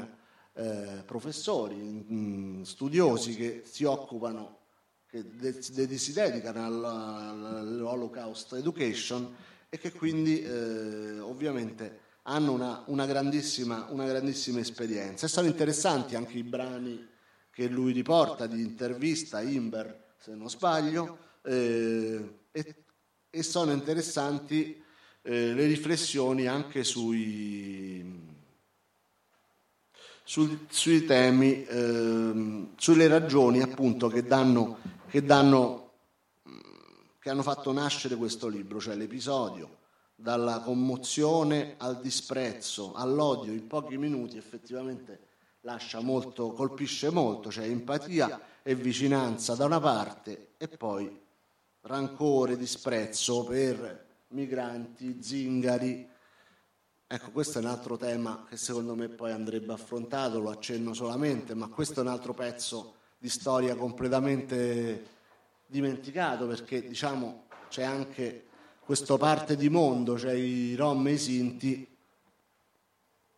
eh, 0.55 1.03
professori, 1.05 1.77
mh, 1.77 2.63
studiosi 2.63 3.35
che 3.35 3.63
si 3.65 3.85
occupano, 3.85 4.59
che 5.07 5.25
de, 5.25 5.53
de, 5.73 5.99
si 5.99 6.13
dedicano 6.13 6.65
all'Holocaust 6.65 8.55
Education 8.55 9.35
e 9.69 9.79
che 9.79 9.93
quindi 9.93 10.41
eh, 10.41 11.19
ovviamente 11.21 12.01
hanno 12.23 12.53
una, 12.53 12.83
una, 12.87 13.07
grandissima, 13.07 13.89
una 13.91 14.07
grandissima 14.07 14.61
esperienza. 14.61 15.27
E 15.27 15.29
sono 15.29 15.47
interessanti 15.47 16.15
anche 16.15 16.39
i 16.39 16.43
brani 16.43 17.09
che 17.51 17.69
lui 17.69 17.93
riporta 17.93 18.47
di 18.47 18.61
intervista 18.61 19.41
Imber, 19.41 20.15
se 20.19 20.35
non 20.35 20.49
sbaglio, 20.49 21.19
eh, 21.43 22.47
e, 22.51 22.85
e, 23.31 23.43
sono 23.43 23.73
interessanti 23.73 24.83
eh, 25.27 25.55
le 25.55 25.65
riflessioni 25.65 26.47
anche 26.47 26.85
sui, 26.85 28.05
sui, 30.23 30.67
sui 30.69 31.05
temi, 31.07 31.65
eh, 31.65 32.67
sulle 32.77 33.09
ragioni 33.09 33.63
appunto 33.63 34.09
che, 34.09 34.23
danno, 34.25 34.79
che, 35.09 35.23
danno, 35.23 35.93
che 37.19 37.31
hanno 37.31 37.43
fatto 37.43 37.73
nascere 37.73 38.17
questo 38.17 38.49
libro, 38.49 38.79
cioè 38.81 38.97
l'episodio 38.97 39.79
dalla 40.15 40.61
commozione 40.61 41.75
al 41.79 42.01
disprezzo, 42.01 42.93
all'odio. 42.93 43.51
In 43.53 43.67
pochi 43.67 43.97
minuti 43.97 44.37
effettivamente 44.37 45.21
lascia 45.63 46.01
molto, 46.01 46.53
colpisce 46.53 47.09
molto, 47.09 47.51
cioè 47.51 47.65
empatia 47.65 48.41
e 48.63 48.75
vicinanza 48.75 49.55
da 49.55 49.65
una 49.65 49.81
parte 49.81 50.51
e 50.59 50.69
poi 50.69 51.19
rancore, 51.81 52.59
disprezzo 52.59 53.45
per 53.45 54.04
migranti, 54.29 55.23
zingari. 55.23 56.09
Ecco, 57.07 57.31
questo 57.31 57.59
è 57.59 57.63
un 57.63 57.69
altro 57.69 57.97
tema 57.97 58.45
che 58.49 58.57
secondo 58.57 58.95
me 58.95 59.09
poi 59.09 59.31
andrebbe 59.31 59.73
affrontato, 59.73 60.41
lo 60.41 60.51
accenno 60.51 60.95
solamente, 60.95 61.55
ma 61.55 61.69
questo 61.69 62.01
è 62.01 62.03
un 62.03 62.09
altro 62.09 62.35
pezzo 62.35 62.95
di 63.19 63.29
storia 63.29 63.75
completamente 63.77 65.13
dimenticato 65.67 66.47
perché 66.47 66.87
diciamo 66.87 67.47
c'è 67.69 67.83
anche 67.83 68.47
questa 68.81 69.17
parte 69.17 69.57
di 69.57 69.69
mondo, 69.69 70.19
cioè 70.19 70.33
i 70.33 70.75
rom 70.75 71.07
e 71.07 71.13
i 71.13 71.19
sinti 71.19 71.97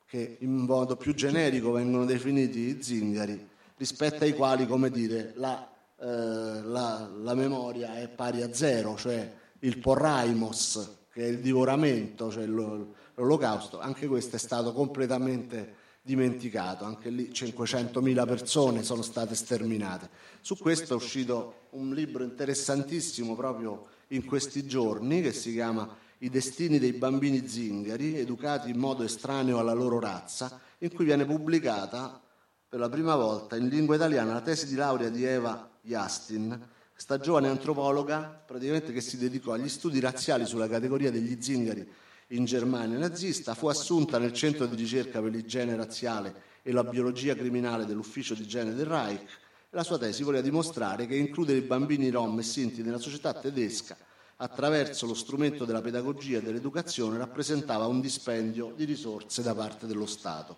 che 0.07 0.37
in 0.41 0.53
modo 0.53 0.97
più 0.97 1.15
generico 1.15 1.73
vengono 1.73 2.05
definiti 2.05 2.83
zingari, 2.83 3.49
rispetto 3.77 4.25
ai 4.25 4.35
quali, 4.35 4.67
come 4.67 4.91
dire, 4.91 5.33
la, 5.37 5.69
eh, 6.01 6.63
la, 6.63 7.11
la 7.23 7.35
memoria 7.35 7.97
è 7.97 8.09
pari 8.09 8.43
a 8.43 8.53
zero, 8.53 8.97
cioè 8.97 9.33
il 9.67 9.79
porraimos, 9.79 11.07
che 11.13 11.25
è 11.25 11.27
il 11.27 11.41
divoramento, 11.41 12.31
cioè 12.31 12.47
l'olocausto, 12.47 13.81
anche 13.81 14.07
questo 14.07 14.37
è 14.37 14.39
stato 14.39 14.73
completamente 14.73 15.85
dimenticato, 16.03 16.85
anche 16.85 17.11
lì 17.11 17.31
500.000 17.33 18.27
persone 18.27 18.85
sono 18.85 19.03
state 19.03 19.35
sterminate. 19.35 20.09
Su 20.41 20.57
questo 20.57 20.93
è 20.93 20.97
uscito 20.97 21.67
un 21.71 21.93
libro 21.93 22.23
interessantissimo 22.23 23.35
proprio 23.35 23.89
in 24.09 24.25
questi 24.25 24.67
giorni 24.67 25.21
che 25.21 25.33
si 25.33 25.53
chiama 25.53 25.89
i 26.19 26.31
destini 26.31 26.79
dei 26.79 26.93
bambini 26.93 27.49
zingari, 27.49 28.17
educati 28.19 28.71
in 28.71 28.79
modo 28.79 29.03
estraneo 29.03 29.59
alla 29.59 29.73
loro 29.73 29.99
razza, 29.99 30.61
in 30.79 30.93
cui 30.93 31.05
viene 31.05 31.25
pubblicata 31.25 32.21
per 32.69 32.79
la 32.79 32.89
prima 32.89 33.17
volta 33.17 33.57
in 33.57 33.67
lingua 33.67 33.97
italiana 33.97 34.33
la 34.33 34.41
tesi 34.43 34.67
di 34.67 34.77
laurea 34.77 35.09
di 35.09 35.25
Eva 35.25 35.69
Justin, 35.81 36.75
questa 36.97 37.19
giovane 37.19 37.49
antropologa 37.49 38.23
praticamente 38.23 38.91
che 38.91 39.03
si 39.03 39.19
dedicò 39.19 39.53
agli 39.53 39.69
studi 39.69 40.01
razziali 40.01 40.47
sulla 40.47 40.67
categoria 40.67 41.11
degli 41.11 41.37
zingari 41.43 41.87
in 42.29 42.47
Germania 42.47 42.97
nazista, 42.97 43.55
fu 43.55 43.67
assunta 43.67 44.17
nel 44.19 44.33
centro 44.33 44.65
di 44.65 44.77
ricerca 44.77 45.21
per 45.21 45.31
l'igiene 45.31 45.77
razziale 45.77 46.35
e 46.63 46.73
la 46.73 46.85
biologia 46.85 47.35
criminale 47.35 47.85
dell'ufficio 47.85 48.33
di 48.33 48.45
igiene 48.45 48.73
del 48.73 48.87
Reich. 48.87 49.29
La 49.71 49.83
sua 49.83 49.99
tesi 49.99 50.23
voleva 50.23 50.43
dimostrare 50.43 51.07
che 51.07 51.17
includere 51.17 51.59
i 51.59 51.67
bambini 51.67 52.09
rom 52.09 52.39
e 52.39 52.43
sinti 52.43 52.83
nella 52.83 52.97
società 52.97 53.35
tedesca 53.35 53.95
attraverso 54.37 55.05
lo 55.05 55.15
strumento 55.15 55.67
della 55.67 55.83
pedagogia 55.83 56.39
e 56.39 56.43
dell'educazione 56.43 57.19
rappresentava 57.19 57.87
un 57.87 58.01
dispendio 58.01 58.73
di 58.75 58.85
risorse 58.85 59.43
da 59.43 59.55
parte 59.55 59.87
dello 59.87 60.07
Stato, 60.07 60.57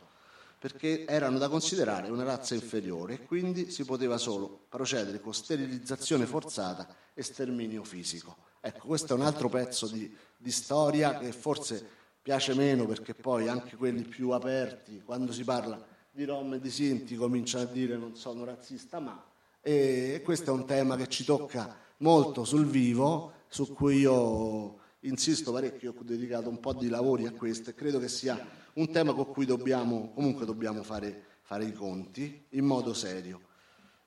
perché 0.59 1.07
erano 1.07 1.39
da 1.39 1.49
considerare 1.49 2.11
una 2.11 2.25
razza 2.25 2.55
inferiore 2.55 3.15
e 3.15 3.25
quindi 3.25 3.71
si 3.71 3.85
poteva 3.85 4.19
solo 4.19 4.67
procedere 4.69 5.21
con 5.21 5.33
sterilizzazione 5.33 6.27
forzata 6.27 6.89
e 7.15 7.23
sterminio 7.23 7.85
fisico. 7.85 8.37
Ecco, 8.61 8.89
questo 8.89 9.15
è 9.15 9.17
un 9.17 9.23
altro 9.25 9.49
pezzo 9.49 9.87
di, 9.87 10.13
di 10.37 10.51
storia 10.51 11.17
che 11.17 11.33
forse 11.33 11.87
piace 12.21 12.55
meno 12.55 12.87
perché 12.87 13.15
poi 13.15 13.47
anche 13.49 13.77
quelli 13.77 14.03
più 14.03 14.31
aperti, 14.31 15.03
quando 15.05 15.33
si 15.33 15.45
parla 15.45 15.87
di 16.11 16.25
Rom 16.25 16.55
e 16.55 16.61
di 16.61 16.71
Sinti, 16.71 17.15
cominciano 17.15 17.65
a 17.65 17.73
dire 17.73 17.97
non 17.97 18.17
sono 18.17 18.45
razzista, 18.45 18.99
ma 18.99 19.25
e 19.61 20.21
questo 20.25 20.51
è 20.51 20.53
un 20.53 20.67
tema 20.67 20.97
che 20.97 21.09
ci 21.09 21.25
tocca 21.25 21.77
molto 21.99 22.45
sul 22.45 22.67
vivo 22.67 23.33
su 23.49 23.73
cui 23.73 23.99
io 23.99 24.79
insisto 25.01 25.53
parecchio, 25.53 25.95
ho 25.97 26.03
dedicato 26.03 26.49
un 26.49 26.59
po' 26.59 26.73
di 26.73 26.89
lavori 26.89 27.27
a 27.27 27.33
questo 27.33 27.71
e 27.71 27.75
credo 27.75 27.99
che 27.99 28.09
sia 28.09 28.67
un 28.79 28.91
tema 28.91 29.13
con 29.13 29.27
cui 29.27 29.45
dobbiamo, 29.45 30.13
comunque 30.15 30.47
dobbiamo 30.47 30.83
fare, 30.83 31.25
fare 31.43 31.65
i 31.65 31.73
conti 31.73 32.47
in 32.51 32.65
modo 32.65 32.95
serio. 32.95 33.41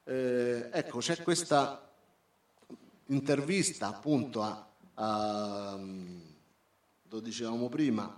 Eh, 0.06 0.70
ecco, 0.72 1.00
c'è 1.00 1.22
questa 1.22 1.92
intervista 3.08 3.88
appunto 3.88 4.42
a, 4.42 4.68
a 4.94 5.78
lo 5.78 7.20
dicevamo 7.20 7.68
prima, 7.68 8.18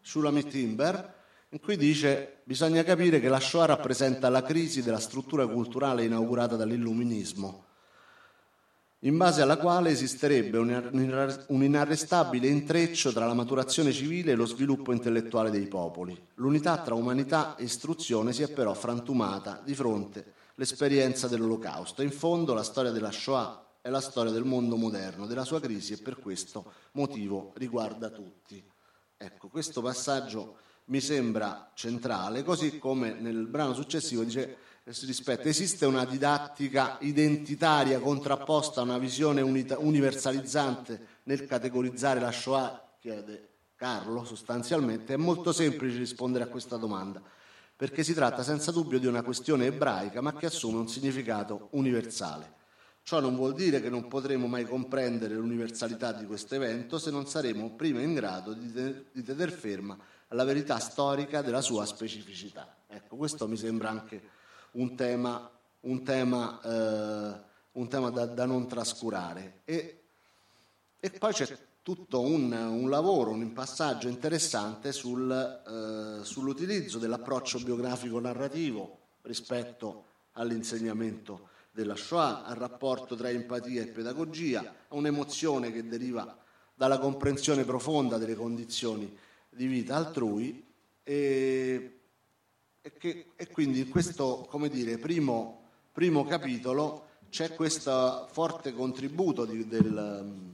Shulamit 0.00 0.48
Timber, 0.48 1.14
in 1.48 1.60
cui 1.60 1.76
dice 1.76 2.42
bisogna 2.44 2.84
capire 2.84 3.18
che 3.18 3.28
la 3.28 3.40
Shoah 3.40 3.66
rappresenta 3.66 4.28
la 4.28 4.42
crisi 4.42 4.82
della 4.82 5.00
struttura 5.00 5.46
culturale 5.48 6.04
inaugurata 6.04 6.54
dall'illuminismo 6.54 7.64
in 9.04 9.16
base 9.18 9.42
alla 9.42 9.58
quale 9.58 9.90
esisterebbe 9.90 10.56
un 10.58 11.62
inarrestabile 11.62 12.48
intreccio 12.48 13.12
tra 13.12 13.26
la 13.26 13.34
maturazione 13.34 13.92
civile 13.92 14.32
e 14.32 14.34
lo 14.34 14.46
sviluppo 14.46 14.92
intellettuale 14.92 15.50
dei 15.50 15.66
popoli. 15.66 16.18
L'unità 16.36 16.78
tra 16.78 16.94
umanità 16.94 17.54
e 17.56 17.64
istruzione 17.64 18.32
si 18.32 18.42
è 18.42 18.50
però 18.50 18.72
frantumata 18.72 19.60
di 19.62 19.74
fronte 19.74 20.32
all'esperienza 20.56 21.28
dell'Olocausto. 21.28 22.00
In 22.00 22.12
fondo 22.12 22.54
la 22.54 22.62
storia 22.62 22.92
della 22.92 23.10
Shoah 23.10 23.62
è 23.82 23.90
la 23.90 24.00
storia 24.00 24.32
del 24.32 24.44
mondo 24.44 24.76
moderno, 24.76 25.26
della 25.26 25.44
sua 25.44 25.60
crisi 25.60 25.92
e 25.92 25.98
per 25.98 26.18
questo 26.18 26.72
motivo 26.92 27.52
riguarda 27.56 28.08
tutti. 28.08 28.64
Ecco, 29.18 29.48
questo 29.48 29.82
passaggio 29.82 30.56
mi 30.86 31.00
sembra 31.00 31.72
centrale, 31.74 32.42
così 32.42 32.78
come 32.78 33.12
nel 33.12 33.46
brano 33.46 33.74
successivo 33.74 34.22
dice 34.22 34.56
rispetto. 34.84 35.48
Esiste 35.48 35.86
una 35.86 36.04
didattica 36.04 36.98
identitaria 37.00 38.00
contrapposta 38.00 38.80
a 38.80 38.84
una 38.84 38.98
visione 38.98 39.40
unita- 39.40 39.78
universalizzante 39.78 41.20
nel 41.24 41.46
categorizzare 41.46 42.20
la 42.20 42.30
Shoah, 42.30 42.96
chiede 43.00 43.48
Carlo 43.76 44.24
sostanzialmente. 44.24 45.14
È 45.14 45.16
molto 45.16 45.52
semplice 45.52 45.98
rispondere 45.98 46.44
a 46.44 46.48
questa 46.48 46.76
domanda, 46.76 47.22
perché 47.74 48.04
si 48.04 48.14
tratta 48.14 48.42
senza 48.42 48.70
dubbio 48.70 48.98
di 48.98 49.06
una 49.06 49.22
questione 49.22 49.66
ebraica, 49.66 50.20
ma 50.20 50.34
che 50.34 50.46
assume 50.46 50.78
un 50.78 50.88
significato 50.88 51.68
universale. 51.72 52.62
Ciò 53.02 53.20
non 53.20 53.36
vuol 53.36 53.54
dire 53.54 53.82
che 53.82 53.90
non 53.90 54.08
potremo 54.08 54.46
mai 54.46 54.64
comprendere 54.64 55.34
l'universalità 55.34 56.12
di 56.12 56.24
questo 56.24 56.54
evento 56.54 56.98
se 56.98 57.10
non 57.10 57.26
saremo 57.26 57.74
prima 57.74 58.00
in 58.00 58.14
grado 58.14 58.54
di, 58.54 58.72
te- 58.72 59.06
di 59.12 59.22
tener 59.22 59.50
ferma 59.50 59.96
alla 60.28 60.44
verità 60.44 60.78
storica 60.78 61.42
della 61.42 61.60
sua 61.60 61.84
specificità. 61.84 62.76
Ecco, 62.86 63.16
questo 63.16 63.46
mi 63.46 63.58
sembra 63.58 63.90
anche 63.90 64.33
un 64.74 64.94
tema, 64.94 65.50
un 65.80 66.02
tema, 66.02 66.60
eh, 66.62 67.40
un 67.72 67.88
tema 67.88 68.10
da, 68.10 68.26
da, 68.26 68.46
non 68.46 68.66
trascurare. 68.66 69.60
E, 69.64 70.02
e 70.98 71.10
poi 71.10 71.32
c'è 71.32 71.56
tutto 71.82 72.20
un, 72.20 72.50
un, 72.52 72.88
lavoro, 72.88 73.30
un 73.30 73.52
passaggio 73.52 74.08
interessante 74.08 74.92
sul, 74.92 75.30
eh, 75.30 76.24
sull'utilizzo 76.24 76.98
dell'approccio 76.98 77.58
biografico 77.60 78.18
narrativo 78.18 78.98
rispetto 79.22 80.04
all'insegnamento 80.32 81.48
della 81.70 81.96
Shoah, 81.96 82.44
al 82.44 82.56
rapporto 82.56 83.16
tra 83.16 83.28
empatia 83.28 83.82
e 83.82 83.88
pedagogia, 83.88 84.60
a 84.88 84.94
un'emozione 84.94 85.72
che 85.72 85.86
deriva 85.86 86.38
dalla 86.74 86.98
comprensione 86.98 87.64
profonda 87.64 88.16
delle 88.16 88.34
condizioni 88.34 89.16
di 89.48 89.66
vita 89.66 89.96
altrui 89.96 90.64
e, 91.02 91.98
e, 92.86 92.92
che, 92.98 93.30
e 93.34 93.48
quindi 93.48 93.80
in 93.80 93.88
questo 93.88 94.46
dire, 94.68 94.98
primo, 94.98 95.70
primo, 95.90 96.26
capitolo 96.26 97.06
c'è 97.30 97.54
questo 97.54 98.28
forte 98.30 98.74
contributo 98.74 99.46
di, 99.46 99.66
del, 99.66 100.52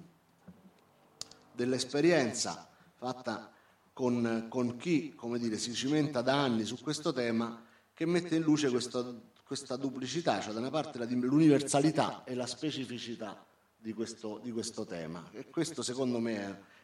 dell'esperienza 1.51 2.69
fatta 2.95 3.51
con, 3.93 4.47
con 4.49 4.77
chi 4.77 5.13
dire, 5.17 5.59
si 5.59 5.75
cimenta 5.75 6.23
da 6.23 6.41
anni 6.41 6.65
su 6.65 6.79
questo 6.81 7.13
tema 7.13 7.65
che 7.93 8.07
mette 8.07 8.37
in 8.37 8.43
luce 8.43 8.71
questo, 8.71 9.23
questa 9.45 9.75
duplicità, 9.75 10.41
cioè 10.41 10.53
da 10.53 10.61
una 10.61 10.71
parte 10.71 10.99
l'universalità 11.05 12.23
e 12.23 12.35
la 12.35 12.47
specificità 12.47 13.45
di 13.77 13.93
questo, 13.93 14.39
di 14.41 14.53
questo 14.53 14.85
tema. 14.85 15.29
E 15.33 15.51
questo 15.51 15.83
secondo 15.83 16.21
me 16.21 16.37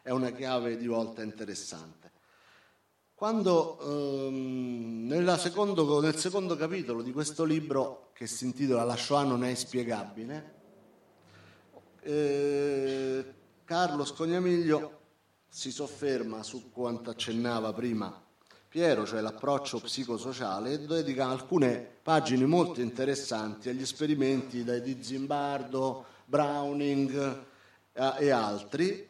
è, 0.03 0.09
è 0.09 0.11
una 0.11 0.33
chiave 0.33 0.76
di 0.76 0.88
volta 0.88 1.23
interessante. 1.23 2.15
Quando 3.16 3.78
ehm, 3.80 5.37
secondo, 5.38 6.02
nel 6.02 6.16
secondo 6.16 6.54
capitolo 6.54 7.00
di 7.00 7.12
questo 7.12 7.44
libro, 7.44 8.11
che 8.12 8.26
si 8.26 8.44
intitola 8.44 8.85
La 8.85 8.94
Shoah 8.94 9.23
non 9.23 9.42
è 9.42 9.54
spiegabile, 9.54 10.54
eh, 12.02 13.35
Carlo 13.64 14.04
Scognamiglio 14.04 14.99
si 15.49 15.70
sofferma 15.70 16.42
su 16.42 16.70
quanto 16.70 17.08
accennava 17.08 17.73
prima 17.73 18.23
Piero, 18.68 19.06
cioè 19.06 19.23
l'approccio 19.23 19.80
psicosociale, 19.80 20.73
e 20.73 20.80
dedica 20.80 21.26
alcune 21.26 21.88
pagine 22.02 22.44
molto 22.44 22.82
interessanti 22.82 23.70
agli 23.70 23.80
esperimenti 23.80 24.62
di 24.82 25.02
Zimbardo, 25.02 26.04
Browning 26.26 27.44
eh, 27.94 28.12
e 28.18 28.28
altri, 28.28 29.08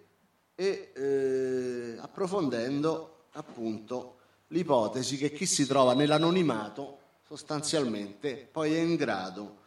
e 0.54 0.92
eh, 0.94 1.96
approfondendo 1.98 3.15
appunto 3.36 4.16
l'ipotesi 4.48 5.16
che 5.16 5.32
chi 5.32 5.46
si 5.46 5.66
trova 5.66 5.94
nell'anonimato 5.94 6.98
sostanzialmente 7.26 8.48
poi 8.50 8.74
è 8.74 8.78
in 8.78 8.96
grado, 8.96 9.58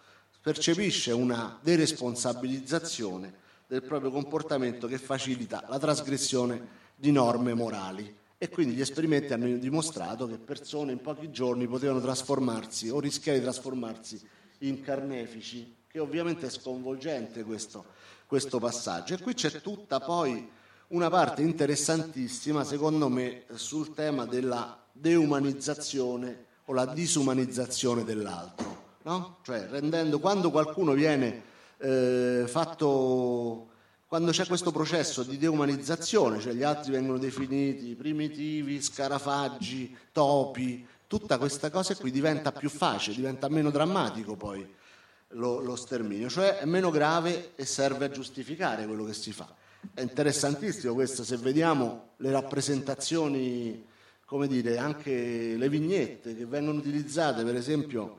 percepisce 0.41 1.11
una 1.11 1.59
deresponsabilizzazione 1.61 3.47
del 3.67 3.83
proprio 3.83 4.11
comportamento 4.11 4.87
che 4.87 4.97
facilita 4.97 5.65
la 5.67 5.77
trasgressione 5.77 6.77
di 6.95 7.11
norme 7.11 7.53
morali 7.53 8.17
e 8.37 8.49
quindi 8.49 8.73
gli 8.73 8.81
esperimenti 8.81 9.33
hanno 9.33 9.57
dimostrato 9.57 10.25
che 10.25 10.37
persone 10.37 10.93
in 10.93 11.01
pochi 11.01 11.29
giorni 11.29 11.67
potevano 11.67 11.99
trasformarsi 11.99 12.89
o 12.89 12.99
rischiare 12.99 13.37
di 13.37 13.43
trasformarsi 13.43 14.19
in 14.59 14.81
carnefici, 14.81 15.75
che 15.87 15.99
ovviamente 15.99 16.47
è 16.47 16.49
sconvolgente 16.49 17.43
questo, 17.43 17.85
questo 18.25 18.59
passaggio. 18.59 19.13
E 19.13 19.19
qui 19.19 19.33
c'è 19.33 19.61
tutta 19.61 19.99
poi 19.99 20.49
una 20.89 21.09
parte 21.09 21.41
interessantissima, 21.41 22.63
secondo 22.63 23.09
me, 23.09 23.43
sul 23.53 23.93
tema 23.93 24.25
della 24.25 24.77
deumanizzazione 24.91 26.45
o 26.65 26.73
la 26.73 26.85
disumanizzazione 26.85 28.03
dell'altro. 28.03 28.77
No? 29.03 29.37
Cioè, 29.43 29.67
rendendo, 29.69 30.19
quando 30.19 30.51
qualcuno 30.51 30.93
viene 30.93 31.43
eh, 31.77 32.45
fatto 32.47 33.67
quando 34.09 34.31
c'è 34.31 34.47
questo 34.47 34.71
processo 34.71 35.21
di 35.21 35.37
deumanizzazione, 35.37 36.39
cioè 36.39 36.53
gli 36.53 36.63
altri 36.63 36.91
vengono 36.93 37.19
definiti 37.19 37.93
primitivi, 37.93 38.81
scarafaggi, 38.81 39.95
topi, 40.11 40.83
tutta 41.05 41.37
questa 41.37 41.69
cosa 41.69 41.95
qui 41.95 42.09
diventa 42.09 42.51
più 42.51 42.69
facile, 42.69 43.15
diventa 43.15 43.47
meno 43.49 43.69
drammatico 43.69 44.35
poi 44.35 44.67
lo, 45.33 45.59
lo 45.59 45.75
sterminio, 45.75 46.27
cioè 46.27 46.57
è 46.57 46.65
meno 46.65 46.89
grave 46.89 47.51
e 47.55 47.65
serve 47.65 48.05
a 48.05 48.09
giustificare 48.09 48.87
quello 48.87 49.05
che 49.05 49.13
si 49.13 49.31
fa. 49.31 49.53
È 49.93 50.01
interessantissimo 50.01 50.93
questo, 50.93 51.23
se 51.23 51.37
vediamo 51.37 52.09
le 52.17 52.31
rappresentazioni, 52.31 53.85
come 54.25 54.47
dire, 54.47 54.77
anche 54.77 55.55
le 55.55 55.69
vignette 55.69 56.35
che 56.35 56.45
vengono 56.45 56.79
utilizzate, 56.79 57.43
per 57.43 57.55
esempio, 57.55 58.17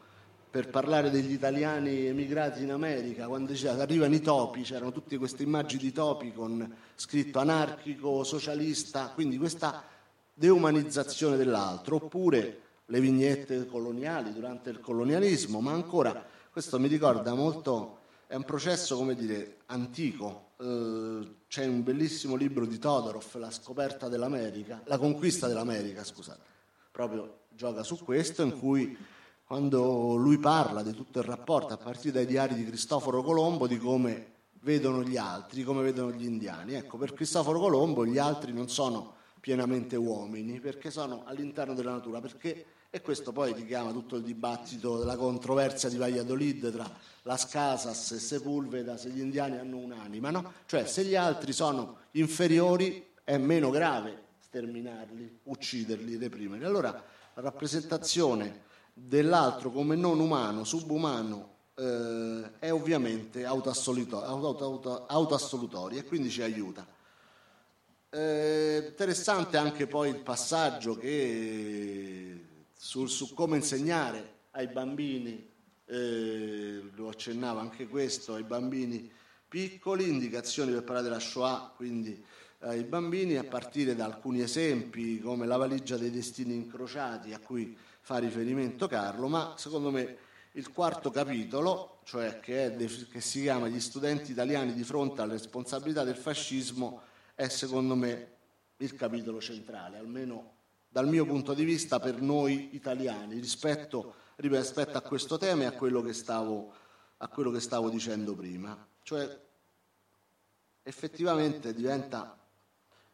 per 0.50 0.68
parlare 0.68 1.10
degli 1.10 1.32
italiani 1.32 2.06
emigrati 2.06 2.62
in 2.62 2.72
America, 2.72 3.26
quando 3.26 3.52
arrivano 3.78 4.14
i 4.14 4.20
topi, 4.20 4.62
c'erano 4.62 4.90
tutte 4.90 5.16
queste 5.16 5.42
immagini 5.42 5.82
di 5.82 5.92
topi 5.92 6.32
con 6.32 6.74
scritto 6.96 7.38
anarchico, 7.38 8.24
socialista, 8.24 9.12
quindi 9.14 9.38
questa 9.38 9.84
deumanizzazione 10.34 11.36
dell'altro, 11.36 11.96
oppure 11.96 12.60
le 12.86 13.00
vignette 13.00 13.66
coloniali 13.66 14.32
durante 14.32 14.70
il 14.70 14.80
colonialismo, 14.80 15.60
ma 15.60 15.72
ancora, 15.72 16.26
questo 16.50 16.80
mi 16.80 16.88
ricorda 16.88 17.34
molto, 17.34 17.98
è 18.26 18.34
un 18.34 18.44
processo, 18.44 18.96
come 18.96 19.14
dire, 19.14 19.58
antico. 19.66 20.50
Eh, 20.58 21.38
c'è 21.50 21.66
un 21.66 21.82
bellissimo 21.82 22.36
libro 22.36 22.64
di 22.64 22.78
Todorov, 22.78 23.34
La 23.38 23.50
scoperta 23.50 24.06
dell'America, 24.06 24.82
la 24.84 24.98
conquista 24.98 25.48
dell'America, 25.48 26.04
scusate, 26.04 26.40
proprio 26.92 27.40
gioca 27.48 27.82
su 27.82 27.98
questo, 28.04 28.44
in 28.44 28.56
cui 28.56 28.96
quando 29.44 30.14
lui 30.14 30.38
parla 30.38 30.84
di 30.84 30.92
tutto 30.92 31.18
il 31.18 31.24
rapporto 31.24 31.72
a 31.72 31.76
partire 31.76 32.12
dai 32.12 32.26
diari 32.26 32.54
di 32.54 32.64
Cristoforo 32.64 33.24
Colombo 33.24 33.66
di 33.66 33.78
come 33.78 34.30
vedono 34.60 35.02
gli 35.02 35.16
altri, 35.16 35.64
come 35.64 35.82
vedono 35.82 36.12
gli 36.12 36.24
indiani. 36.24 36.74
Ecco, 36.74 36.96
per 36.98 37.14
Cristoforo 37.14 37.58
Colombo 37.58 38.06
gli 38.06 38.18
altri 38.18 38.52
non 38.52 38.68
sono 38.68 39.14
pienamente 39.40 39.96
uomini, 39.96 40.60
perché 40.60 40.92
sono 40.92 41.24
all'interno 41.26 41.74
della 41.74 41.90
natura, 41.90 42.20
perché, 42.20 42.64
e 42.90 43.00
questo 43.00 43.30
poi 43.30 43.52
richiama 43.52 43.92
tutto 43.92 44.16
il 44.16 44.24
dibattito 44.24 44.98
della 44.98 45.16
controversia 45.16 45.88
di 45.88 45.96
Valladolid 45.96 46.72
tra 46.72 46.90
Las 47.22 47.46
Casas 47.46 48.10
e 48.10 48.18
Sepulveda, 48.18 48.96
se 48.96 49.10
gli 49.10 49.20
indiani 49.20 49.58
hanno 49.58 49.76
un'anima, 49.76 50.30
no? 50.30 50.52
Cioè, 50.66 50.84
se 50.86 51.04
gli 51.04 51.14
altri 51.14 51.52
sono 51.52 51.98
inferiori 52.12 53.10
è 53.22 53.36
meno 53.36 53.70
grave 53.70 54.24
sterminarli, 54.40 55.38
ucciderli, 55.44 56.16
reprimerli. 56.16 56.64
Allora, 56.64 56.90
la 56.90 57.40
rappresentazione 57.40 58.62
dell'altro 58.92 59.70
come 59.70 59.94
non 59.94 60.18
umano, 60.18 60.64
subumano, 60.64 61.58
eh, 61.76 62.58
è 62.58 62.72
ovviamente 62.72 63.44
autoassolutoria 63.44 66.00
e 66.00 66.04
quindi 66.04 66.28
ci 66.28 66.42
aiuta. 66.42 66.84
Eh, 68.12 68.86
interessante 68.88 69.56
anche 69.56 69.86
poi 69.86 70.08
il 70.08 70.18
passaggio 70.18 70.96
che 70.96 71.89
su, 72.82 73.04
su 73.04 73.34
come 73.34 73.58
insegnare 73.58 74.38
ai 74.52 74.68
bambini, 74.68 75.46
eh, 75.84 76.82
lo 76.94 77.10
accennava 77.10 77.60
anche 77.60 77.86
questo, 77.86 78.34
ai 78.34 78.42
bambini 78.42 79.12
piccoli, 79.46 80.08
indicazioni 80.08 80.72
per 80.72 80.84
parlare 80.84 81.08
della 81.08 81.20
Shoah, 81.20 81.74
quindi 81.76 82.24
ai 82.60 82.84
bambini, 82.84 83.36
a 83.36 83.44
partire 83.44 83.94
da 83.94 84.06
alcuni 84.06 84.40
esempi 84.40 85.20
come 85.20 85.46
la 85.46 85.58
valigia 85.58 85.98
dei 85.98 86.10
destini 86.10 86.54
incrociati 86.54 87.34
a 87.34 87.38
cui 87.38 87.76
fa 88.00 88.16
riferimento 88.16 88.88
Carlo, 88.88 89.28
ma 89.28 89.54
secondo 89.58 89.90
me 89.90 90.16
il 90.52 90.72
quarto 90.72 91.10
capitolo, 91.10 92.00
cioè 92.04 92.40
che, 92.40 92.64
è, 92.64 92.86
che 93.10 93.20
si 93.20 93.42
chiama 93.42 93.68
Gli 93.68 93.80
studenti 93.80 94.30
italiani 94.30 94.72
di 94.72 94.84
fronte 94.84 95.20
alle 95.20 95.34
responsabilità 95.34 96.02
del 96.02 96.16
fascismo, 96.16 97.02
è 97.34 97.46
secondo 97.48 97.94
me 97.94 98.28
il 98.78 98.94
capitolo 98.94 99.38
centrale, 99.38 99.98
almeno 99.98 100.59
dal 100.92 101.06
mio 101.06 101.24
punto 101.24 101.54
di 101.54 101.62
vista 101.62 102.00
per 102.00 102.20
noi 102.20 102.74
italiani, 102.74 103.38
rispetto, 103.38 104.14
rispetto 104.36 104.98
a 104.98 105.02
questo 105.02 105.38
tema 105.38 105.62
e 105.62 105.66
a 105.66 105.72
quello 105.72 106.02
che 106.02 106.12
stavo, 106.12 106.74
quello 107.30 107.52
che 107.52 107.60
stavo 107.60 107.88
dicendo 107.88 108.34
prima. 108.34 108.76
Cioè, 109.04 109.40
effettivamente 110.82 111.72
diventa 111.72 112.36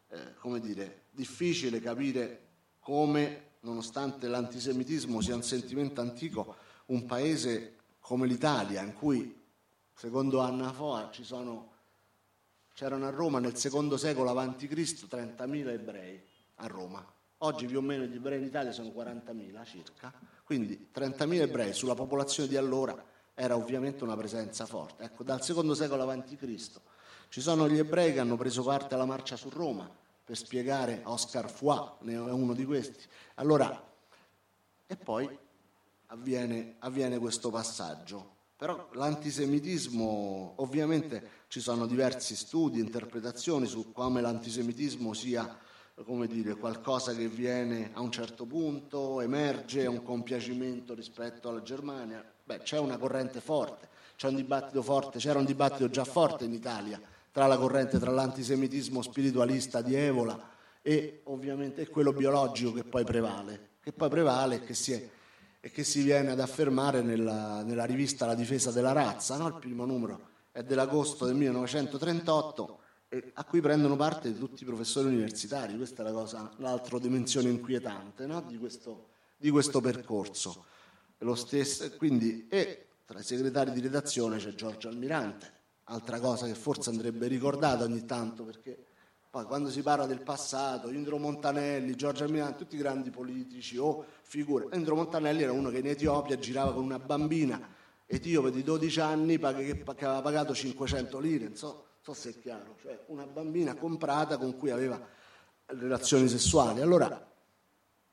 eh, 0.09 0.33
come 0.39 0.59
dire, 0.59 1.03
difficile 1.11 1.79
capire 1.79 2.45
come 2.79 3.51
nonostante 3.59 4.27
l'antisemitismo 4.27 5.21
sia 5.21 5.35
un 5.35 5.43
sentimento 5.43 6.01
antico, 6.01 6.55
un 6.87 7.05
paese 7.05 7.75
come 7.99 8.25
l'Italia, 8.25 8.81
in 8.81 8.93
cui, 8.93 9.39
secondo 9.93 10.39
Anna 10.39 10.73
Foa, 10.73 11.11
sono, 11.11 11.73
c'erano 12.73 13.05
a 13.05 13.11
Roma 13.11 13.37
nel 13.37 13.55
secondo 13.55 13.97
secolo 13.97 14.31
a.C. 14.31 14.63
30.000 14.65 15.67
ebrei 15.67 16.23
a 16.55 16.67
Roma. 16.67 17.05
Oggi 17.39 17.67
più 17.67 17.77
o 17.77 17.81
meno 17.81 18.05
gli 18.05 18.15
ebrei 18.15 18.39
in 18.39 18.45
Italia 18.45 18.71
sono 18.71 18.89
40.000 18.89 19.63
circa, 19.65 20.11
quindi 20.43 20.89
30.000 20.93 21.41
ebrei 21.41 21.73
sulla 21.73 21.93
popolazione 21.93 22.49
di 22.49 22.57
allora 22.57 23.01
era 23.35 23.55
ovviamente 23.55 24.03
una 24.03 24.17
presenza 24.17 24.65
forte. 24.65 25.03
Ecco, 25.03 25.23
dal 25.23 25.43
secondo 25.43 25.75
secolo 25.75 26.09
a.C. 26.09 26.71
ci 27.29 27.41
sono 27.41 27.69
gli 27.69 27.77
ebrei 27.77 28.11
che 28.13 28.19
hanno 28.19 28.37
preso 28.37 28.63
parte 28.63 28.95
alla 28.95 29.05
marcia 29.05 29.35
su 29.35 29.49
Roma 29.49 29.87
per 30.27 30.35
spiegare 30.35 31.01
Oscar 31.05 31.53
ne 31.99 32.13
è 32.13 32.19
uno 32.19 32.53
di 32.53 32.65
questi. 32.65 33.05
Allora, 33.35 33.85
e 34.87 34.95
poi 34.97 35.29
avviene, 36.07 36.75
avviene 36.79 37.19
questo 37.19 37.49
passaggio. 37.49 38.35
Però 38.57 38.89
l'antisemitismo, 38.93 40.53
ovviamente 40.57 41.45
ci 41.47 41.59
sono 41.59 41.85
diversi 41.85 42.35
studi, 42.35 42.79
interpretazioni 42.79 43.67
su 43.67 43.91
come 43.91 44.19
l'antisemitismo 44.19 45.13
sia 45.13 45.57
come 46.03 46.27
dire, 46.27 46.55
qualcosa 46.55 47.13
che 47.13 47.27
viene 47.27 47.89
a 47.93 48.01
un 48.01 48.11
certo 48.11 48.45
punto, 48.45 49.19
emerge, 49.21 49.85
un 49.87 50.03
compiacimento 50.03 50.93
rispetto 50.93 51.49
alla 51.49 51.61
Germania. 51.63 52.23
Beh, 52.43 52.59
c'è 52.59 52.77
una 52.77 52.97
corrente 52.97 53.41
forte, 53.41 53.87
c'è 54.15 54.27
un 54.27 54.35
dibattito 54.35 54.81
forte, 54.81 55.17
c'era 55.17 55.39
un 55.39 55.45
dibattito 55.45 55.89
già 55.89 56.03
forte 56.03 56.45
in 56.45 56.53
Italia 56.53 57.01
tra 57.31 57.47
la 57.47 57.57
corrente, 57.57 57.99
tra 57.99 58.11
l'antisemitismo 58.11 59.01
spiritualista 59.01 59.81
di 59.81 59.95
Evola 59.95 60.55
e 60.81 61.21
ovviamente 61.25 61.87
quello 61.87 62.13
biologico 62.13 62.71
che 62.71 62.83
poi 62.83 63.03
prevale, 63.03 63.69
che 63.83 63.91
poi 63.91 64.09
prevale 64.09 64.55
e 64.55 64.63
che 64.63 64.73
si, 64.73 64.93
è, 64.93 65.09
e 65.59 65.69
che 65.69 65.83
si 65.83 66.01
viene 66.01 66.31
ad 66.31 66.39
affermare 66.39 67.01
nella, 67.01 67.61
nella, 67.63 67.85
rivista 67.85 68.25
La 68.25 68.35
difesa 68.35 68.71
della 68.71 68.91
razza, 68.91 69.37
no? 69.37 69.47
il 69.47 69.55
primo 69.55 69.85
numero 69.85 70.29
è 70.51 70.63
dell'agosto 70.63 71.25
del 71.25 71.35
1938 71.35 72.79
a 73.33 73.43
cui 73.45 73.61
prendono 73.61 73.95
parte 73.95 74.37
tutti 74.37 74.63
i 74.63 74.65
professori 74.65 75.07
universitari, 75.07 75.77
questa 75.77 76.01
è 76.03 76.05
la 76.05 76.11
cosa, 76.11 76.51
l'altra 76.57 76.99
dimensione 76.99 77.49
inquietante 77.49 78.25
no? 78.25 78.41
di, 78.41 78.57
questo, 78.57 79.07
di, 79.37 79.49
questo, 79.49 79.79
percorso. 79.79 80.65
Stesso, 81.35 81.89
quindi, 81.95 82.47
e 82.49 82.87
tra 83.05 83.19
i 83.19 83.23
segretari 83.23 83.71
di 83.71 83.79
redazione 83.79 84.37
c'è 84.37 84.53
Giorgio 84.53 84.89
Almirante, 84.89 85.51
altra 85.85 86.19
cosa 86.19 86.45
che 86.45 86.53
forse 86.53 86.89
andrebbe 86.89 87.27
ricordata 87.27 87.85
ogni 87.85 88.05
tanto 88.05 88.43
perché 88.43 88.77
poi 89.29 89.45
quando 89.45 89.69
si 89.69 89.81
parla 89.81 90.05
del 90.05 90.21
passato, 90.21 90.89
Indro 90.89 91.17
Montanelli, 91.17 91.95
Giorgio 91.95 92.25
Almirante, 92.25 92.57
tutti 92.57 92.77
grandi 92.77 93.09
politici 93.09 93.77
o 93.77 94.05
figure, 94.21 94.67
Indro 94.73 94.95
Montanelli 94.95 95.43
era 95.43 95.53
uno 95.53 95.69
che 95.69 95.77
in 95.77 95.87
Etiopia 95.87 96.37
girava 96.37 96.73
con 96.73 96.83
una 96.83 96.99
bambina 96.99 97.75
etiope 98.05 98.51
di 98.51 98.63
12 98.63 98.99
anni 98.99 99.37
che 99.37 99.83
aveva 99.85 100.21
pagato 100.21 100.53
500 100.53 101.19
lire, 101.19 101.45
insomma 101.45 101.85
so 102.07 102.13
se 102.13 102.29
è 102.29 102.39
chiaro, 102.39 102.77
cioè 102.81 102.97
una 103.07 103.25
bambina 103.25 103.75
comprata 103.75 104.37
con 104.37 104.55
cui 104.55 104.69
aveva 104.69 104.97
relazioni 105.65 106.29
sessuali. 106.29 106.79
Allora, 106.79 107.21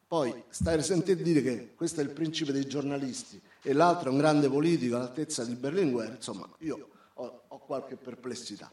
poi 0.08 0.42
stai 0.48 0.78
a 0.78 0.82
sentire 0.82 1.22
dire 1.22 1.42
che 1.42 1.74
questo 1.76 2.00
è 2.00 2.02
il 2.02 2.10
principe 2.10 2.50
dei 2.50 2.66
giornalisti 2.66 3.40
e 3.62 3.72
l'altro 3.72 4.08
è 4.08 4.12
un 4.12 4.18
grande 4.18 4.48
politico 4.48 4.96
all'altezza 4.96 5.44
di 5.44 5.54
Berlinguer, 5.54 6.10
insomma, 6.10 6.48
io 6.58 6.88
ho, 7.14 7.42
ho 7.46 7.58
qualche 7.60 7.94
perplessità. 7.94 8.68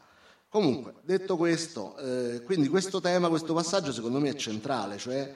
Comunque, 0.50 0.96
detto 1.04 1.38
questo, 1.38 1.96
eh, 1.98 2.42
quindi 2.42 2.68
questo 2.68 3.00
tema, 3.00 3.30
questo 3.30 3.54
passaggio 3.54 3.92
secondo 3.92 4.20
me 4.20 4.30
è 4.30 4.36
centrale, 4.36 4.98
cioè 4.98 5.36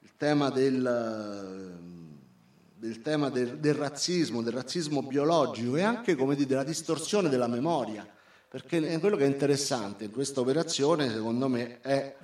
il 0.00 0.10
tema 0.16 0.50
del, 0.50 1.78
del, 2.74 3.00
tema 3.00 3.30
del, 3.30 3.58
del 3.58 3.74
razzismo, 3.74 4.42
del 4.42 4.54
razzismo 4.54 5.04
biologico 5.04 5.76
e 5.76 5.82
anche 5.82 6.16
come 6.16 6.34
dire, 6.34 6.48
della 6.48 6.64
distorsione 6.64 7.28
della 7.28 7.46
memoria 7.46 8.04
perché 8.54 9.00
quello 9.00 9.16
che 9.16 9.24
è 9.24 9.26
interessante 9.26 10.04
in 10.04 10.12
questa 10.12 10.38
operazione, 10.38 11.10
secondo 11.10 11.48
me, 11.48 11.80
è, 11.80 12.14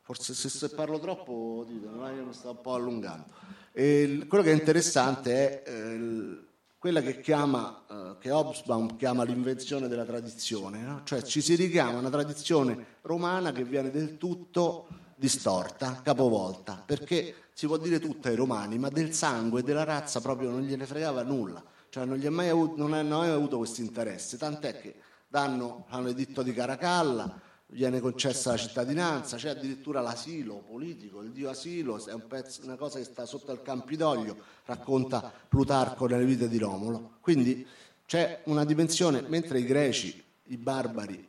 forse 0.00 0.32
se, 0.32 0.70
parlo 0.70 0.98
troppo, 0.98 1.66
io 1.68 2.24
mi 2.24 2.32
sto 2.32 2.52
un 2.52 2.60
po' 2.62 2.72
allungando, 2.72 3.26
e 3.70 4.24
quello 4.26 4.42
che 4.42 4.52
è 4.52 4.54
interessante 4.54 5.62
è 5.62 5.70
eh, 5.70 6.38
quella 6.78 7.02
che, 7.02 7.20
chiama, 7.20 7.84
eh, 7.90 8.16
che 8.20 8.30
Hobsbawm 8.30 8.96
chiama 8.96 9.24
l'invenzione 9.24 9.86
della 9.86 10.06
tradizione, 10.06 10.80
no? 10.80 11.02
cioè 11.04 11.20
ci 11.20 11.42
si 11.42 11.56
richiama 11.56 11.96
a 11.96 11.98
una 11.98 12.08
tradizione 12.08 12.82
romana 13.02 13.52
che 13.52 13.64
viene 13.64 13.90
del 13.90 14.16
tutto 14.16 14.86
distorta, 15.14 16.00
capovolta, 16.02 16.82
perché 16.86 17.34
si 17.52 17.66
può 17.66 17.76
dire 17.76 18.00
tutto 18.00 18.28
ai 18.28 18.34
romani, 18.34 18.78
ma 18.78 18.88
del 18.88 19.12
sangue 19.12 19.60
e 19.60 19.62
della 19.62 19.84
razza 19.84 20.22
proprio 20.22 20.48
non 20.48 20.62
gliene 20.62 20.86
fregava 20.86 21.22
nulla, 21.22 21.62
cioè 21.90 22.06
non, 22.06 22.18
mai 22.32 22.48
avuto, 22.48 22.78
non 22.78 22.94
hanno 22.94 23.18
mai 23.18 23.28
avuto 23.28 23.58
questo 23.58 23.82
interesse, 23.82 24.38
tant'è 24.38 24.80
che 24.80 24.94
danno, 25.34 25.86
hanno 25.88 26.06
l'editto 26.06 26.44
di 26.44 26.52
Caracalla, 26.52 27.40
viene 27.66 27.98
concessa 27.98 28.52
la 28.52 28.56
cittadinanza, 28.56 29.36
c'è 29.36 29.48
addirittura 29.48 30.00
l'asilo 30.00 30.58
politico, 30.58 31.22
il 31.22 31.32
dio 31.32 31.50
asilo, 31.50 32.00
è 32.06 32.12
un 32.12 32.28
pezzo, 32.28 32.62
una 32.62 32.76
cosa 32.76 32.98
che 32.98 33.04
sta 33.04 33.26
sotto 33.26 33.50
al 33.50 33.60
Campidoglio, 33.60 34.36
racconta 34.64 35.32
Plutarco 35.48 36.06
nelle 36.06 36.24
vite 36.24 36.48
di 36.48 36.56
Romolo. 36.58 37.16
Quindi 37.20 37.66
c'è 38.06 38.42
una 38.44 38.64
dimensione, 38.64 39.22
mentre 39.22 39.58
i 39.58 39.64
greci, 39.64 40.22
i 40.44 40.56
barbari 40.56 41.28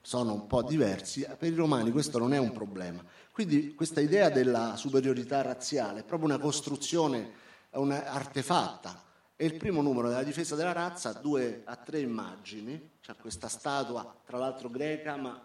sono 0.00 0.32
un 0.32 0.46
po' 0.46 0.62
diversi, 0.62 1.26
per 1.38 1.52
i 1.52 1.54
romani 1.54 1.90
questo 1.90 2.18
non 2.18 2.32
è 2.32 2.38
un 2.38 2.52
problema. 2.52 3.04
Quindi 3.30 3.74
questa 3.74 4.00
idea 4.00 4.30
della 4.30 4.76
superiorità 4.76 5.42
razziale 5.42 6.00
è 6.00 6.04
proprio 6.04 6.30
una 6.30 6.38
costruzione, 6.38 7.30
una 7.72 8.06
artefatta 8.06 9.02
e 9.36 9.46
il 9.46 9.54
primo 9.56 9.82
numero 9.82 10.08
della 10.08 10.22
difesa 10.22 10.54
della 10.54 10.72
razza 10.72 11.12
due 11.12 11.62
a 11.64 11.76
tre 11.76 12.00
immagini, 12.00 12.90
c'è 13.00 13.16
questa 13.16 13.48
statua, 13.48 14.14
tra 14.24 14.38
l'altro 14.38 14.70
greca, 14.70 15.16
ma 15.16 15.44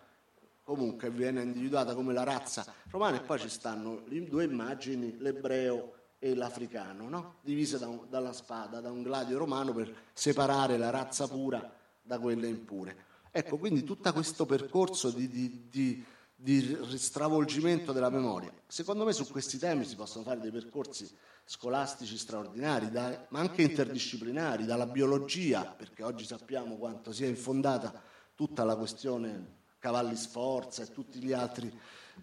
comunque 0.64 1.10
viene 1.10 1.42
individuata 1.42 1.96
come 1.96 2.14
la 2.14 2.24
razza 2.24 2.66
romana 2.92 3.18
e 3.18 3.22
poi 3.22 3.40
ci 3.40 3.50
stanno 3.50 4.04
due 4.08 4.44
immagini, 4.44 5.18
l'ebreo 5.18 5.94
e 6.20 6.36
l'africano, 6.36 7.10
no? 7.10 7.36
divise 7.42 7.80
da 7.80 7.88
un, 7.88 8.06
dalla 8.10 8.34
spada, 8.34 8.80
da 8.80 8.92
un 8.92 9.02
gladio 9.02 9.38
romano 9.38 9.74
per 9.74 9.92
separare 10.14 10.78
la 10.78 10.92
razza 10.92 11.28
pura 11.28 11.74
da 12.02 12.20
quelle 12.20 12.48
impure. 12.48 13.08
Ecco, 13.32 13.58
quindi 13.58 13.84
tutto 13.84 14.12
questo 14.12 14.46
percorso 14.46 15.12
di, 15.12 15.28
di, 15.28 15.68
di, 15.70 16.06
di 16.42 16.78
stravolgimento 16.96 17.92
della 17.92 18.10
memoria. 18.10 18.50
Secondo 18.66 19.04
me 19.04 19.12
su 19.12 19.28
questi 19.28 19.58
temi 19.58 19.84
si 19.84 19.96
possono 19.96 20.24
fare 20.24 20.40
dei 20.40 20.52
percorsi 20.52 21.06
scolastici 21.44 22.18
straordinari, 22.18 22.90
da, 22.90 23.26
ma 23.30 23.40
anche 23.40 23.64
interdisciplinari, 23.64 24.64
dalla 24.64 24.86
biologia, 24.86 25.66
perché 25.66 26.02
oggi 26.02 26.24
sappiamo 26.24 26.78
quanto 26.78 27.12
sia 27.12 27.28
infondata 27.28 28.02
tutta 28.36 28.64
la 28.64 28.78
questione 28.78 29.58
cavalli 29.80 30.16
sforza 30.16 30.82
e 30.84 30.92
tutti 30.94 31.20
gli 31.20 31.34
altri 31.34 31.78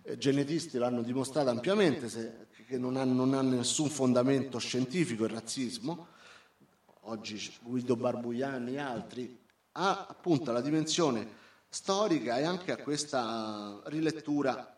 eh, 0.04 0.16
genetisti 0.16 0.78
l'hanno 0.78 1.02
dimostrato 1.02 1.50
ampiamente, 1.50 2.08
se, 2.08 2.46
che 2.66 2.78
non 2.78 2.96
ha, 2.96 3.04
non 3.04 3.34
ha 3.34 3.42
nessun 3.42 3.90
fondamento 3.90 4.58
scientifico 4.58 5.24
il 5.24 5.30
razzismo, 5.30 6.06
oggi 7.02 7.54
Guido 7.60 7.96
Barbuiani 7.96 8.76
e 8.76 8.78
altri, 8.78 9.38
ha 9.72 10.06
appunto 10.08 10.52
la 10.52 10.62
dimensione 10.62 11.44
storica 11.76 12.38
e 12.38 12.44
anche 12.44 12.72
a 12.72 12.78
questa 12.78 13.82
rilettura 13.84 14.72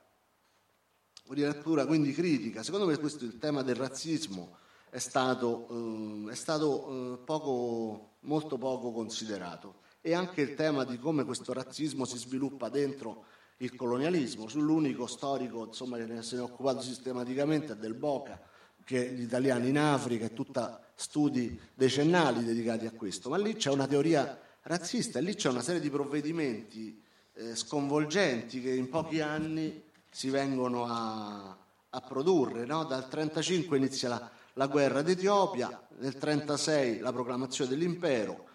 rilettura 1.28 1.87
quindi 1.87 2.12
critica. 2.12 2.64
Secondo 2.64 2.87
me 2.87 2.98
questo 2.98 3.24
il 3.24 3.38
tema 3.38 3.62
del 3.62 3.76
razzismo 3.76 4.56
è 4.90 4.98
stato, 4.98 6.26
eh, 6.26 6.32
è 6.32 6.34
stato 6.34 6.88
eh, 6.88 7.18
poco, 7.24 8.16
molto 8.20 8.58
poco 8.58 8.90
considerato 8.90 9.82
e 10.00 10.12
anche 10.12 10.40
il 10.40 10.54
tema 10.54 10.84
di 10.84 10.98
come 10.98 11.24
questo 11.24 11.52
razzismo 11.52 12.04
si 12.04 12.18
sviluppa 12.18 12.68
dentro 12.68 13.26
il 13.58 13.76
colonialismo. 13.76 14.48
Sull'unico 14.48 15.06
storico 15.06 15.66
insomma, 15.66 15.98
che 15.98 16.22
se 16.22 16.34
ne 16.34 16.40
è 16.40 16.44
occupato 16.44 16.80
sistematicamente 16.80 17.74
è 17.74 17.76
del 17.76 17.94
Boca, 17.94 18.40
che 18.82 19.12
gli 19.12 19.22
italiani 19.22 19.68
in 19.68 19.78
Africa 19.78 20.24
e 20.24 20.32
tutta 20.32 20.82
studi 20.96 21.61
decennali 21.74 22.42
dedicati 22.44 22.87
a 22.87 22.90
questo. 22.90 23.28
Ma 23.28 23.37
lì 23.37 23.54
c'è 23.54 23.70
una 23.70 23.87
teoria 23.87 24.46
razzista 24.62 25.18
e 25.18 25.23
lì 25.23 25.35
c'è 25.35 25.49
una 25.49 25.62
serie 25.62 25.81
di 25.81 25.90
provvedimenti 25.90 27.03
eh, 27.35 27.55
sconvolgenti 27.55 28.61
che 28.61 28.75
in 28.75 28.88
pochi 28.88 29.21
anni 29.21 29.83
si 30.11 30.31
vengono 30.31 30.85
a, 30.87 31.57
a 31.90 32.01
produrre. 32.01 32.64
No? 32.66 32.85
Dal 32.85 33.07
1935 33.11 33.77
inizia 33.77 34.09
la, 34.09 34.31
la 34.55 34.66
guerra 34.66 35.03
d'Etiopia, 35.03 35.68
nel 35.68 36.16
1936 36.18 36.99
la 36.99 37.12
proclamazione 37.12 37.71
dell'impero, 37.71 38.47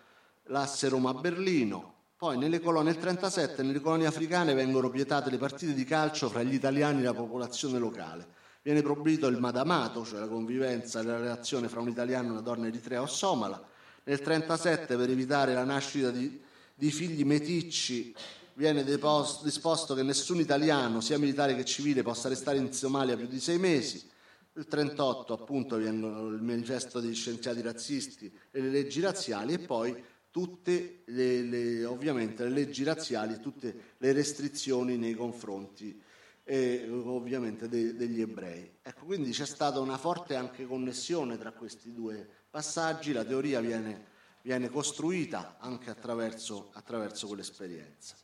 l'asse 0.48 0.90
Roma-Berlino, 0.90 1.94
poi 2.24 2.36
colonie, 2.36 2.50
nel 2.50 2.62
1937 2.62 3.64
nelle 3.64 3.82
colonie 3.82 4.08
africane 4.08 4.54
vengono 4.54 4.90
vietate 4.90 5.30
le 5.30 5.38
partite 5.38 5.74
di 5.74 5.84
calcio 5.84 6.30
fra 6.30 6.42
gli 6.42 6.54
italiani 6.54 7.02
e 7.02 7.04
la 7.04 7.14
popolazione 7.14 7.78
locale. 7.78 8.26
Viene 8.62 8.82
proibito 8.82 9.28
il 9.28 9.38
madamato, 9.40 10.06
cioè 10.06 10.22
la 10.22 10.30
convivenza 10.30 11.04
la 11.04 11.18
relazione 11.18 11.68
fra 11.68 11.82
un 11.82 11.90
italiano 11.90 12.30
e 12.30 12.32
una 12.32 12.40
donna 12.40 12.68
eritrea 12.68 13.02
o 13.02 13.08
somala. 13.08 13.62
Nel 14.06 14.20
1937 14.20 14.98
per 14.98 15.10
evitare 15.10 15.54
la 15.54 15.64
nascita 15.64 16.12
di, 16.12 16.42
di 16.76 16.92
figli 16.92 17.24
meticci 17.24 18.14
viene 18.56 18.84
disposto 18.84 19.94
che 19.96 20.04
nessun 20.04 20.40
italiano, 20.40 21.02
sia 21.02 21.18
militare 21.18 21.56
che 21.56 21.66
civile, 21.66 22.04
possa 22.04 22.30
restare 22.30 22.58
in 22.58 22.72
Somalia 22.74 23.16
più 23.16 23.28
di 23.28 23.40
sei 23.40 23.58
mesi. 23.58 24.10
Il 24.56 24.68
38 24.68 25.34
appunto 25.34 25.78
vengono 25.78 26.28
il 26.28 26.42
manifesto 26.42 27.00
degli 27.00 27.16
scienziati 27.16 27.62
razzisti 27.62 28.32
e 28.52 28.62
le 28.62 28.70
leggi 28.70 29.00
razziali 29.00 29.54
e 29.54 29.60
poi 29.60 29.96
tutte 30.30 31.04
le, 31.06 31.42
le, 31.42 31.86
ovviamente 31.86 32.44
le 32.44 32.50
leggi 32.50 32.84
razziali, 32.84 33.40
tutte 33.40 33.76
le 33.98 34.12
restrizioni 34.12 34.98
nei 34.98 35.16
confronti 35.16 36.00
eh, 36.44 36.88
ovviamente 36.90 37.68
de, 37.68 37.96
degli 37.96 38.22
ebrei. 38.22 38.70
Ecco, 38.82 39.06
quindi 39.06 39.32
c'è 39.32 39.46
stata 39.46 39.80
una 39.80 39.98
forte 39.98 40.36
anche 40.36 40.66
connessione 40.66 41.38
tra 41.38 41.52
questi 41.52 41.94
due 41.94 42.28
passaggi, 42.54 43.12
la 43.12 43.24
teoria 43.24 43.60
viene 43.60 44.12
viene 44.44 44.70
costruita 44.70 45.56
anche 45.60 45.90
attraverso, 45.90 46.70
attraverso 46.74 47.28
quell'esperienza. 47.28 48.16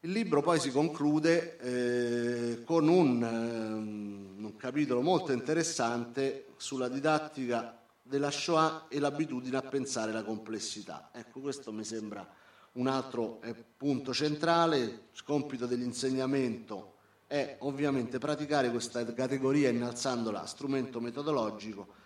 Il 0.00 0.12
libro 0.12 0.42
poi 0.42 0.58
si 0.58 0.70
conclude 0.70 1.58
eh, 1.58 2.64
con 2.64 2.88
un, 2.88 3.22
um, 3.22 4.44
un, 4.44 4.56
capitolo 4.56 5.00
molto 5.00 5.32
interessante 5.32 6.54
sulla 6.56 6.88
didattica 6.88 7.78
della 8.02 8.30
Shoah 8.30 8.86
e 8.88 8.98
l'abitudine 8.98 9.58
a 9.58 9.62
pensare 9.62 10.10
la 10.10 10.24
complessità. 10.24 11.10
Ecco, 11.12 11.40
questo 11.40 11.70
mi 11.70 11.84
sembra 11.84 12.26
un 12.72 12.86
altro 12.86 13.40
eh, 13.42 13.54
punto 13.76 14.12
centale. 14.12 14.78
Il 15.12 15.22
compito 15.22 15.66
dell'insegnamento 15.66 16.94
è 17.26 17.58
ovviamente 17.60 18.18
praticare 18.18 18.70
questa 18.70 19.04
categoria 19.12 19.68
innalzandola 19.68 20.42
a 20.42 20.46
strumento 20.46 20.98
metodologico, 20.98 21.99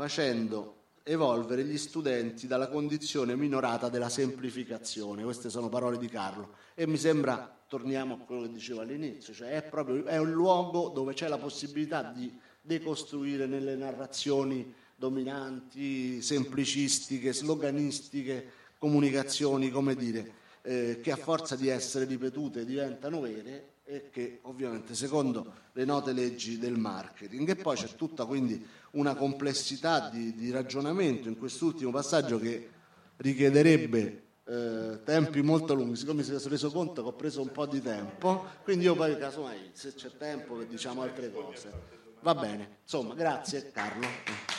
facendo 0.00 0.76
evolvere 1.02 1.62
gli 1.62 1.76
studenti 1.76 2.46
dalla 2.46 2.68
condizione 2.68 3.36
minorata 3.36 3.90
della 3.90 4.08
semplificazione. 4.08 5.22
Queste 5.22 5.50
sono 5.50 5.68
parole 5.68 5.98
di 5.98 6.08
Carlo 6.08 6.54
e 6.74 6.86
mi 6.86 6.96
sembra, 6.96 7.54
torniamo 7.68 8.14
a 8.14 8.24
quello 8.24 8.42
che 8.42 8.52
dicevo 8.52 8.80
all'inizio, 8.80 9.34
cioè 9.34 9.50
è 9.50 9.62
proprio 9.62 10.06
è 10.06 10.16
un 10.16 10.30
luogo 10.30 10.88
dove 10.88 11.12
c'è 11.12 11.28
la 11.28 11.36
possibilità 11.36 12.02
di 12.16 12.32
decostruire 12.62 13.44
nelle 13.44 13.76
narrazioni 13.76 14.72
dominanti, 14.96 16.22
semplicistiche, 16.22 17.34
sloganistiche, 17.34 18.52
comunicazioni, 18.78 19.68
come 19.68 19.94
dire, 19.94 20.32
eh, 20.62 21.00
che 21.02 21.12
a 21.12 21.16
forza 21.16 21.56
di 21.56 21.68
essere 21.68 22.06
ripetute 22.06 22.64
diventano 22.64 23.20
vere 23.20 23.72
e 23.84 24.08
che 24.10 24.38
ovviamente 24.42 24.94
secondo 24.94 25.52
le 25.72 25.84
note 25.84 26.12
leggi 26.12 26.58
del 26.58 26.78
marketing. 26.78 27.50
E 27.50 27.56
poi 27.56 27.76
c'è 27.76 27.94
tutta 27.96 28.24
quindi 28.24 28.64
una 28.92 29.14
complessità 29.14 30.08
di, 30.08 30.34
di 30.34 30.50
ragionamento 30.50 31.28
in 31.28 31.38
quest'ultimo 31.38 31.90
passaggio 31.90 32.38
che 32.38 32.68
richiederebbe 33.16 34.22
eh, 34.44 35.00
tempi 35.04 35.42
molto 35.42 35.74
lunghi. 35.74 35.96
Siccome 35.96 36.22
mi 36.22 36.24
sono 36.24 36.40
reso 36.48 36.70
conto 36.70 37.02
che 37.02 37.08
ho 37.08 37.12
preso 37.12 37.40
un 37.40 37.52
po' 37.52 37.66
di 37.66 37.80
tempo, 37.80 38.46
quindi 38.62 38.84
io 38.84 38.94
poi 38.94 39.16
casomai 39.16 39.70
se 39.72 39.94
c'è 39.94 40.10
tempo 40.16 40.62
diciamo 40.64 41.02
altre 41.02 41.30
cose. 41.32 41.98
Va 42.22 42.34
bene, 42.34 42.78
insomma, 42.82 43.14
grazie 43.14 43.70
Carlo. 43.70 44.49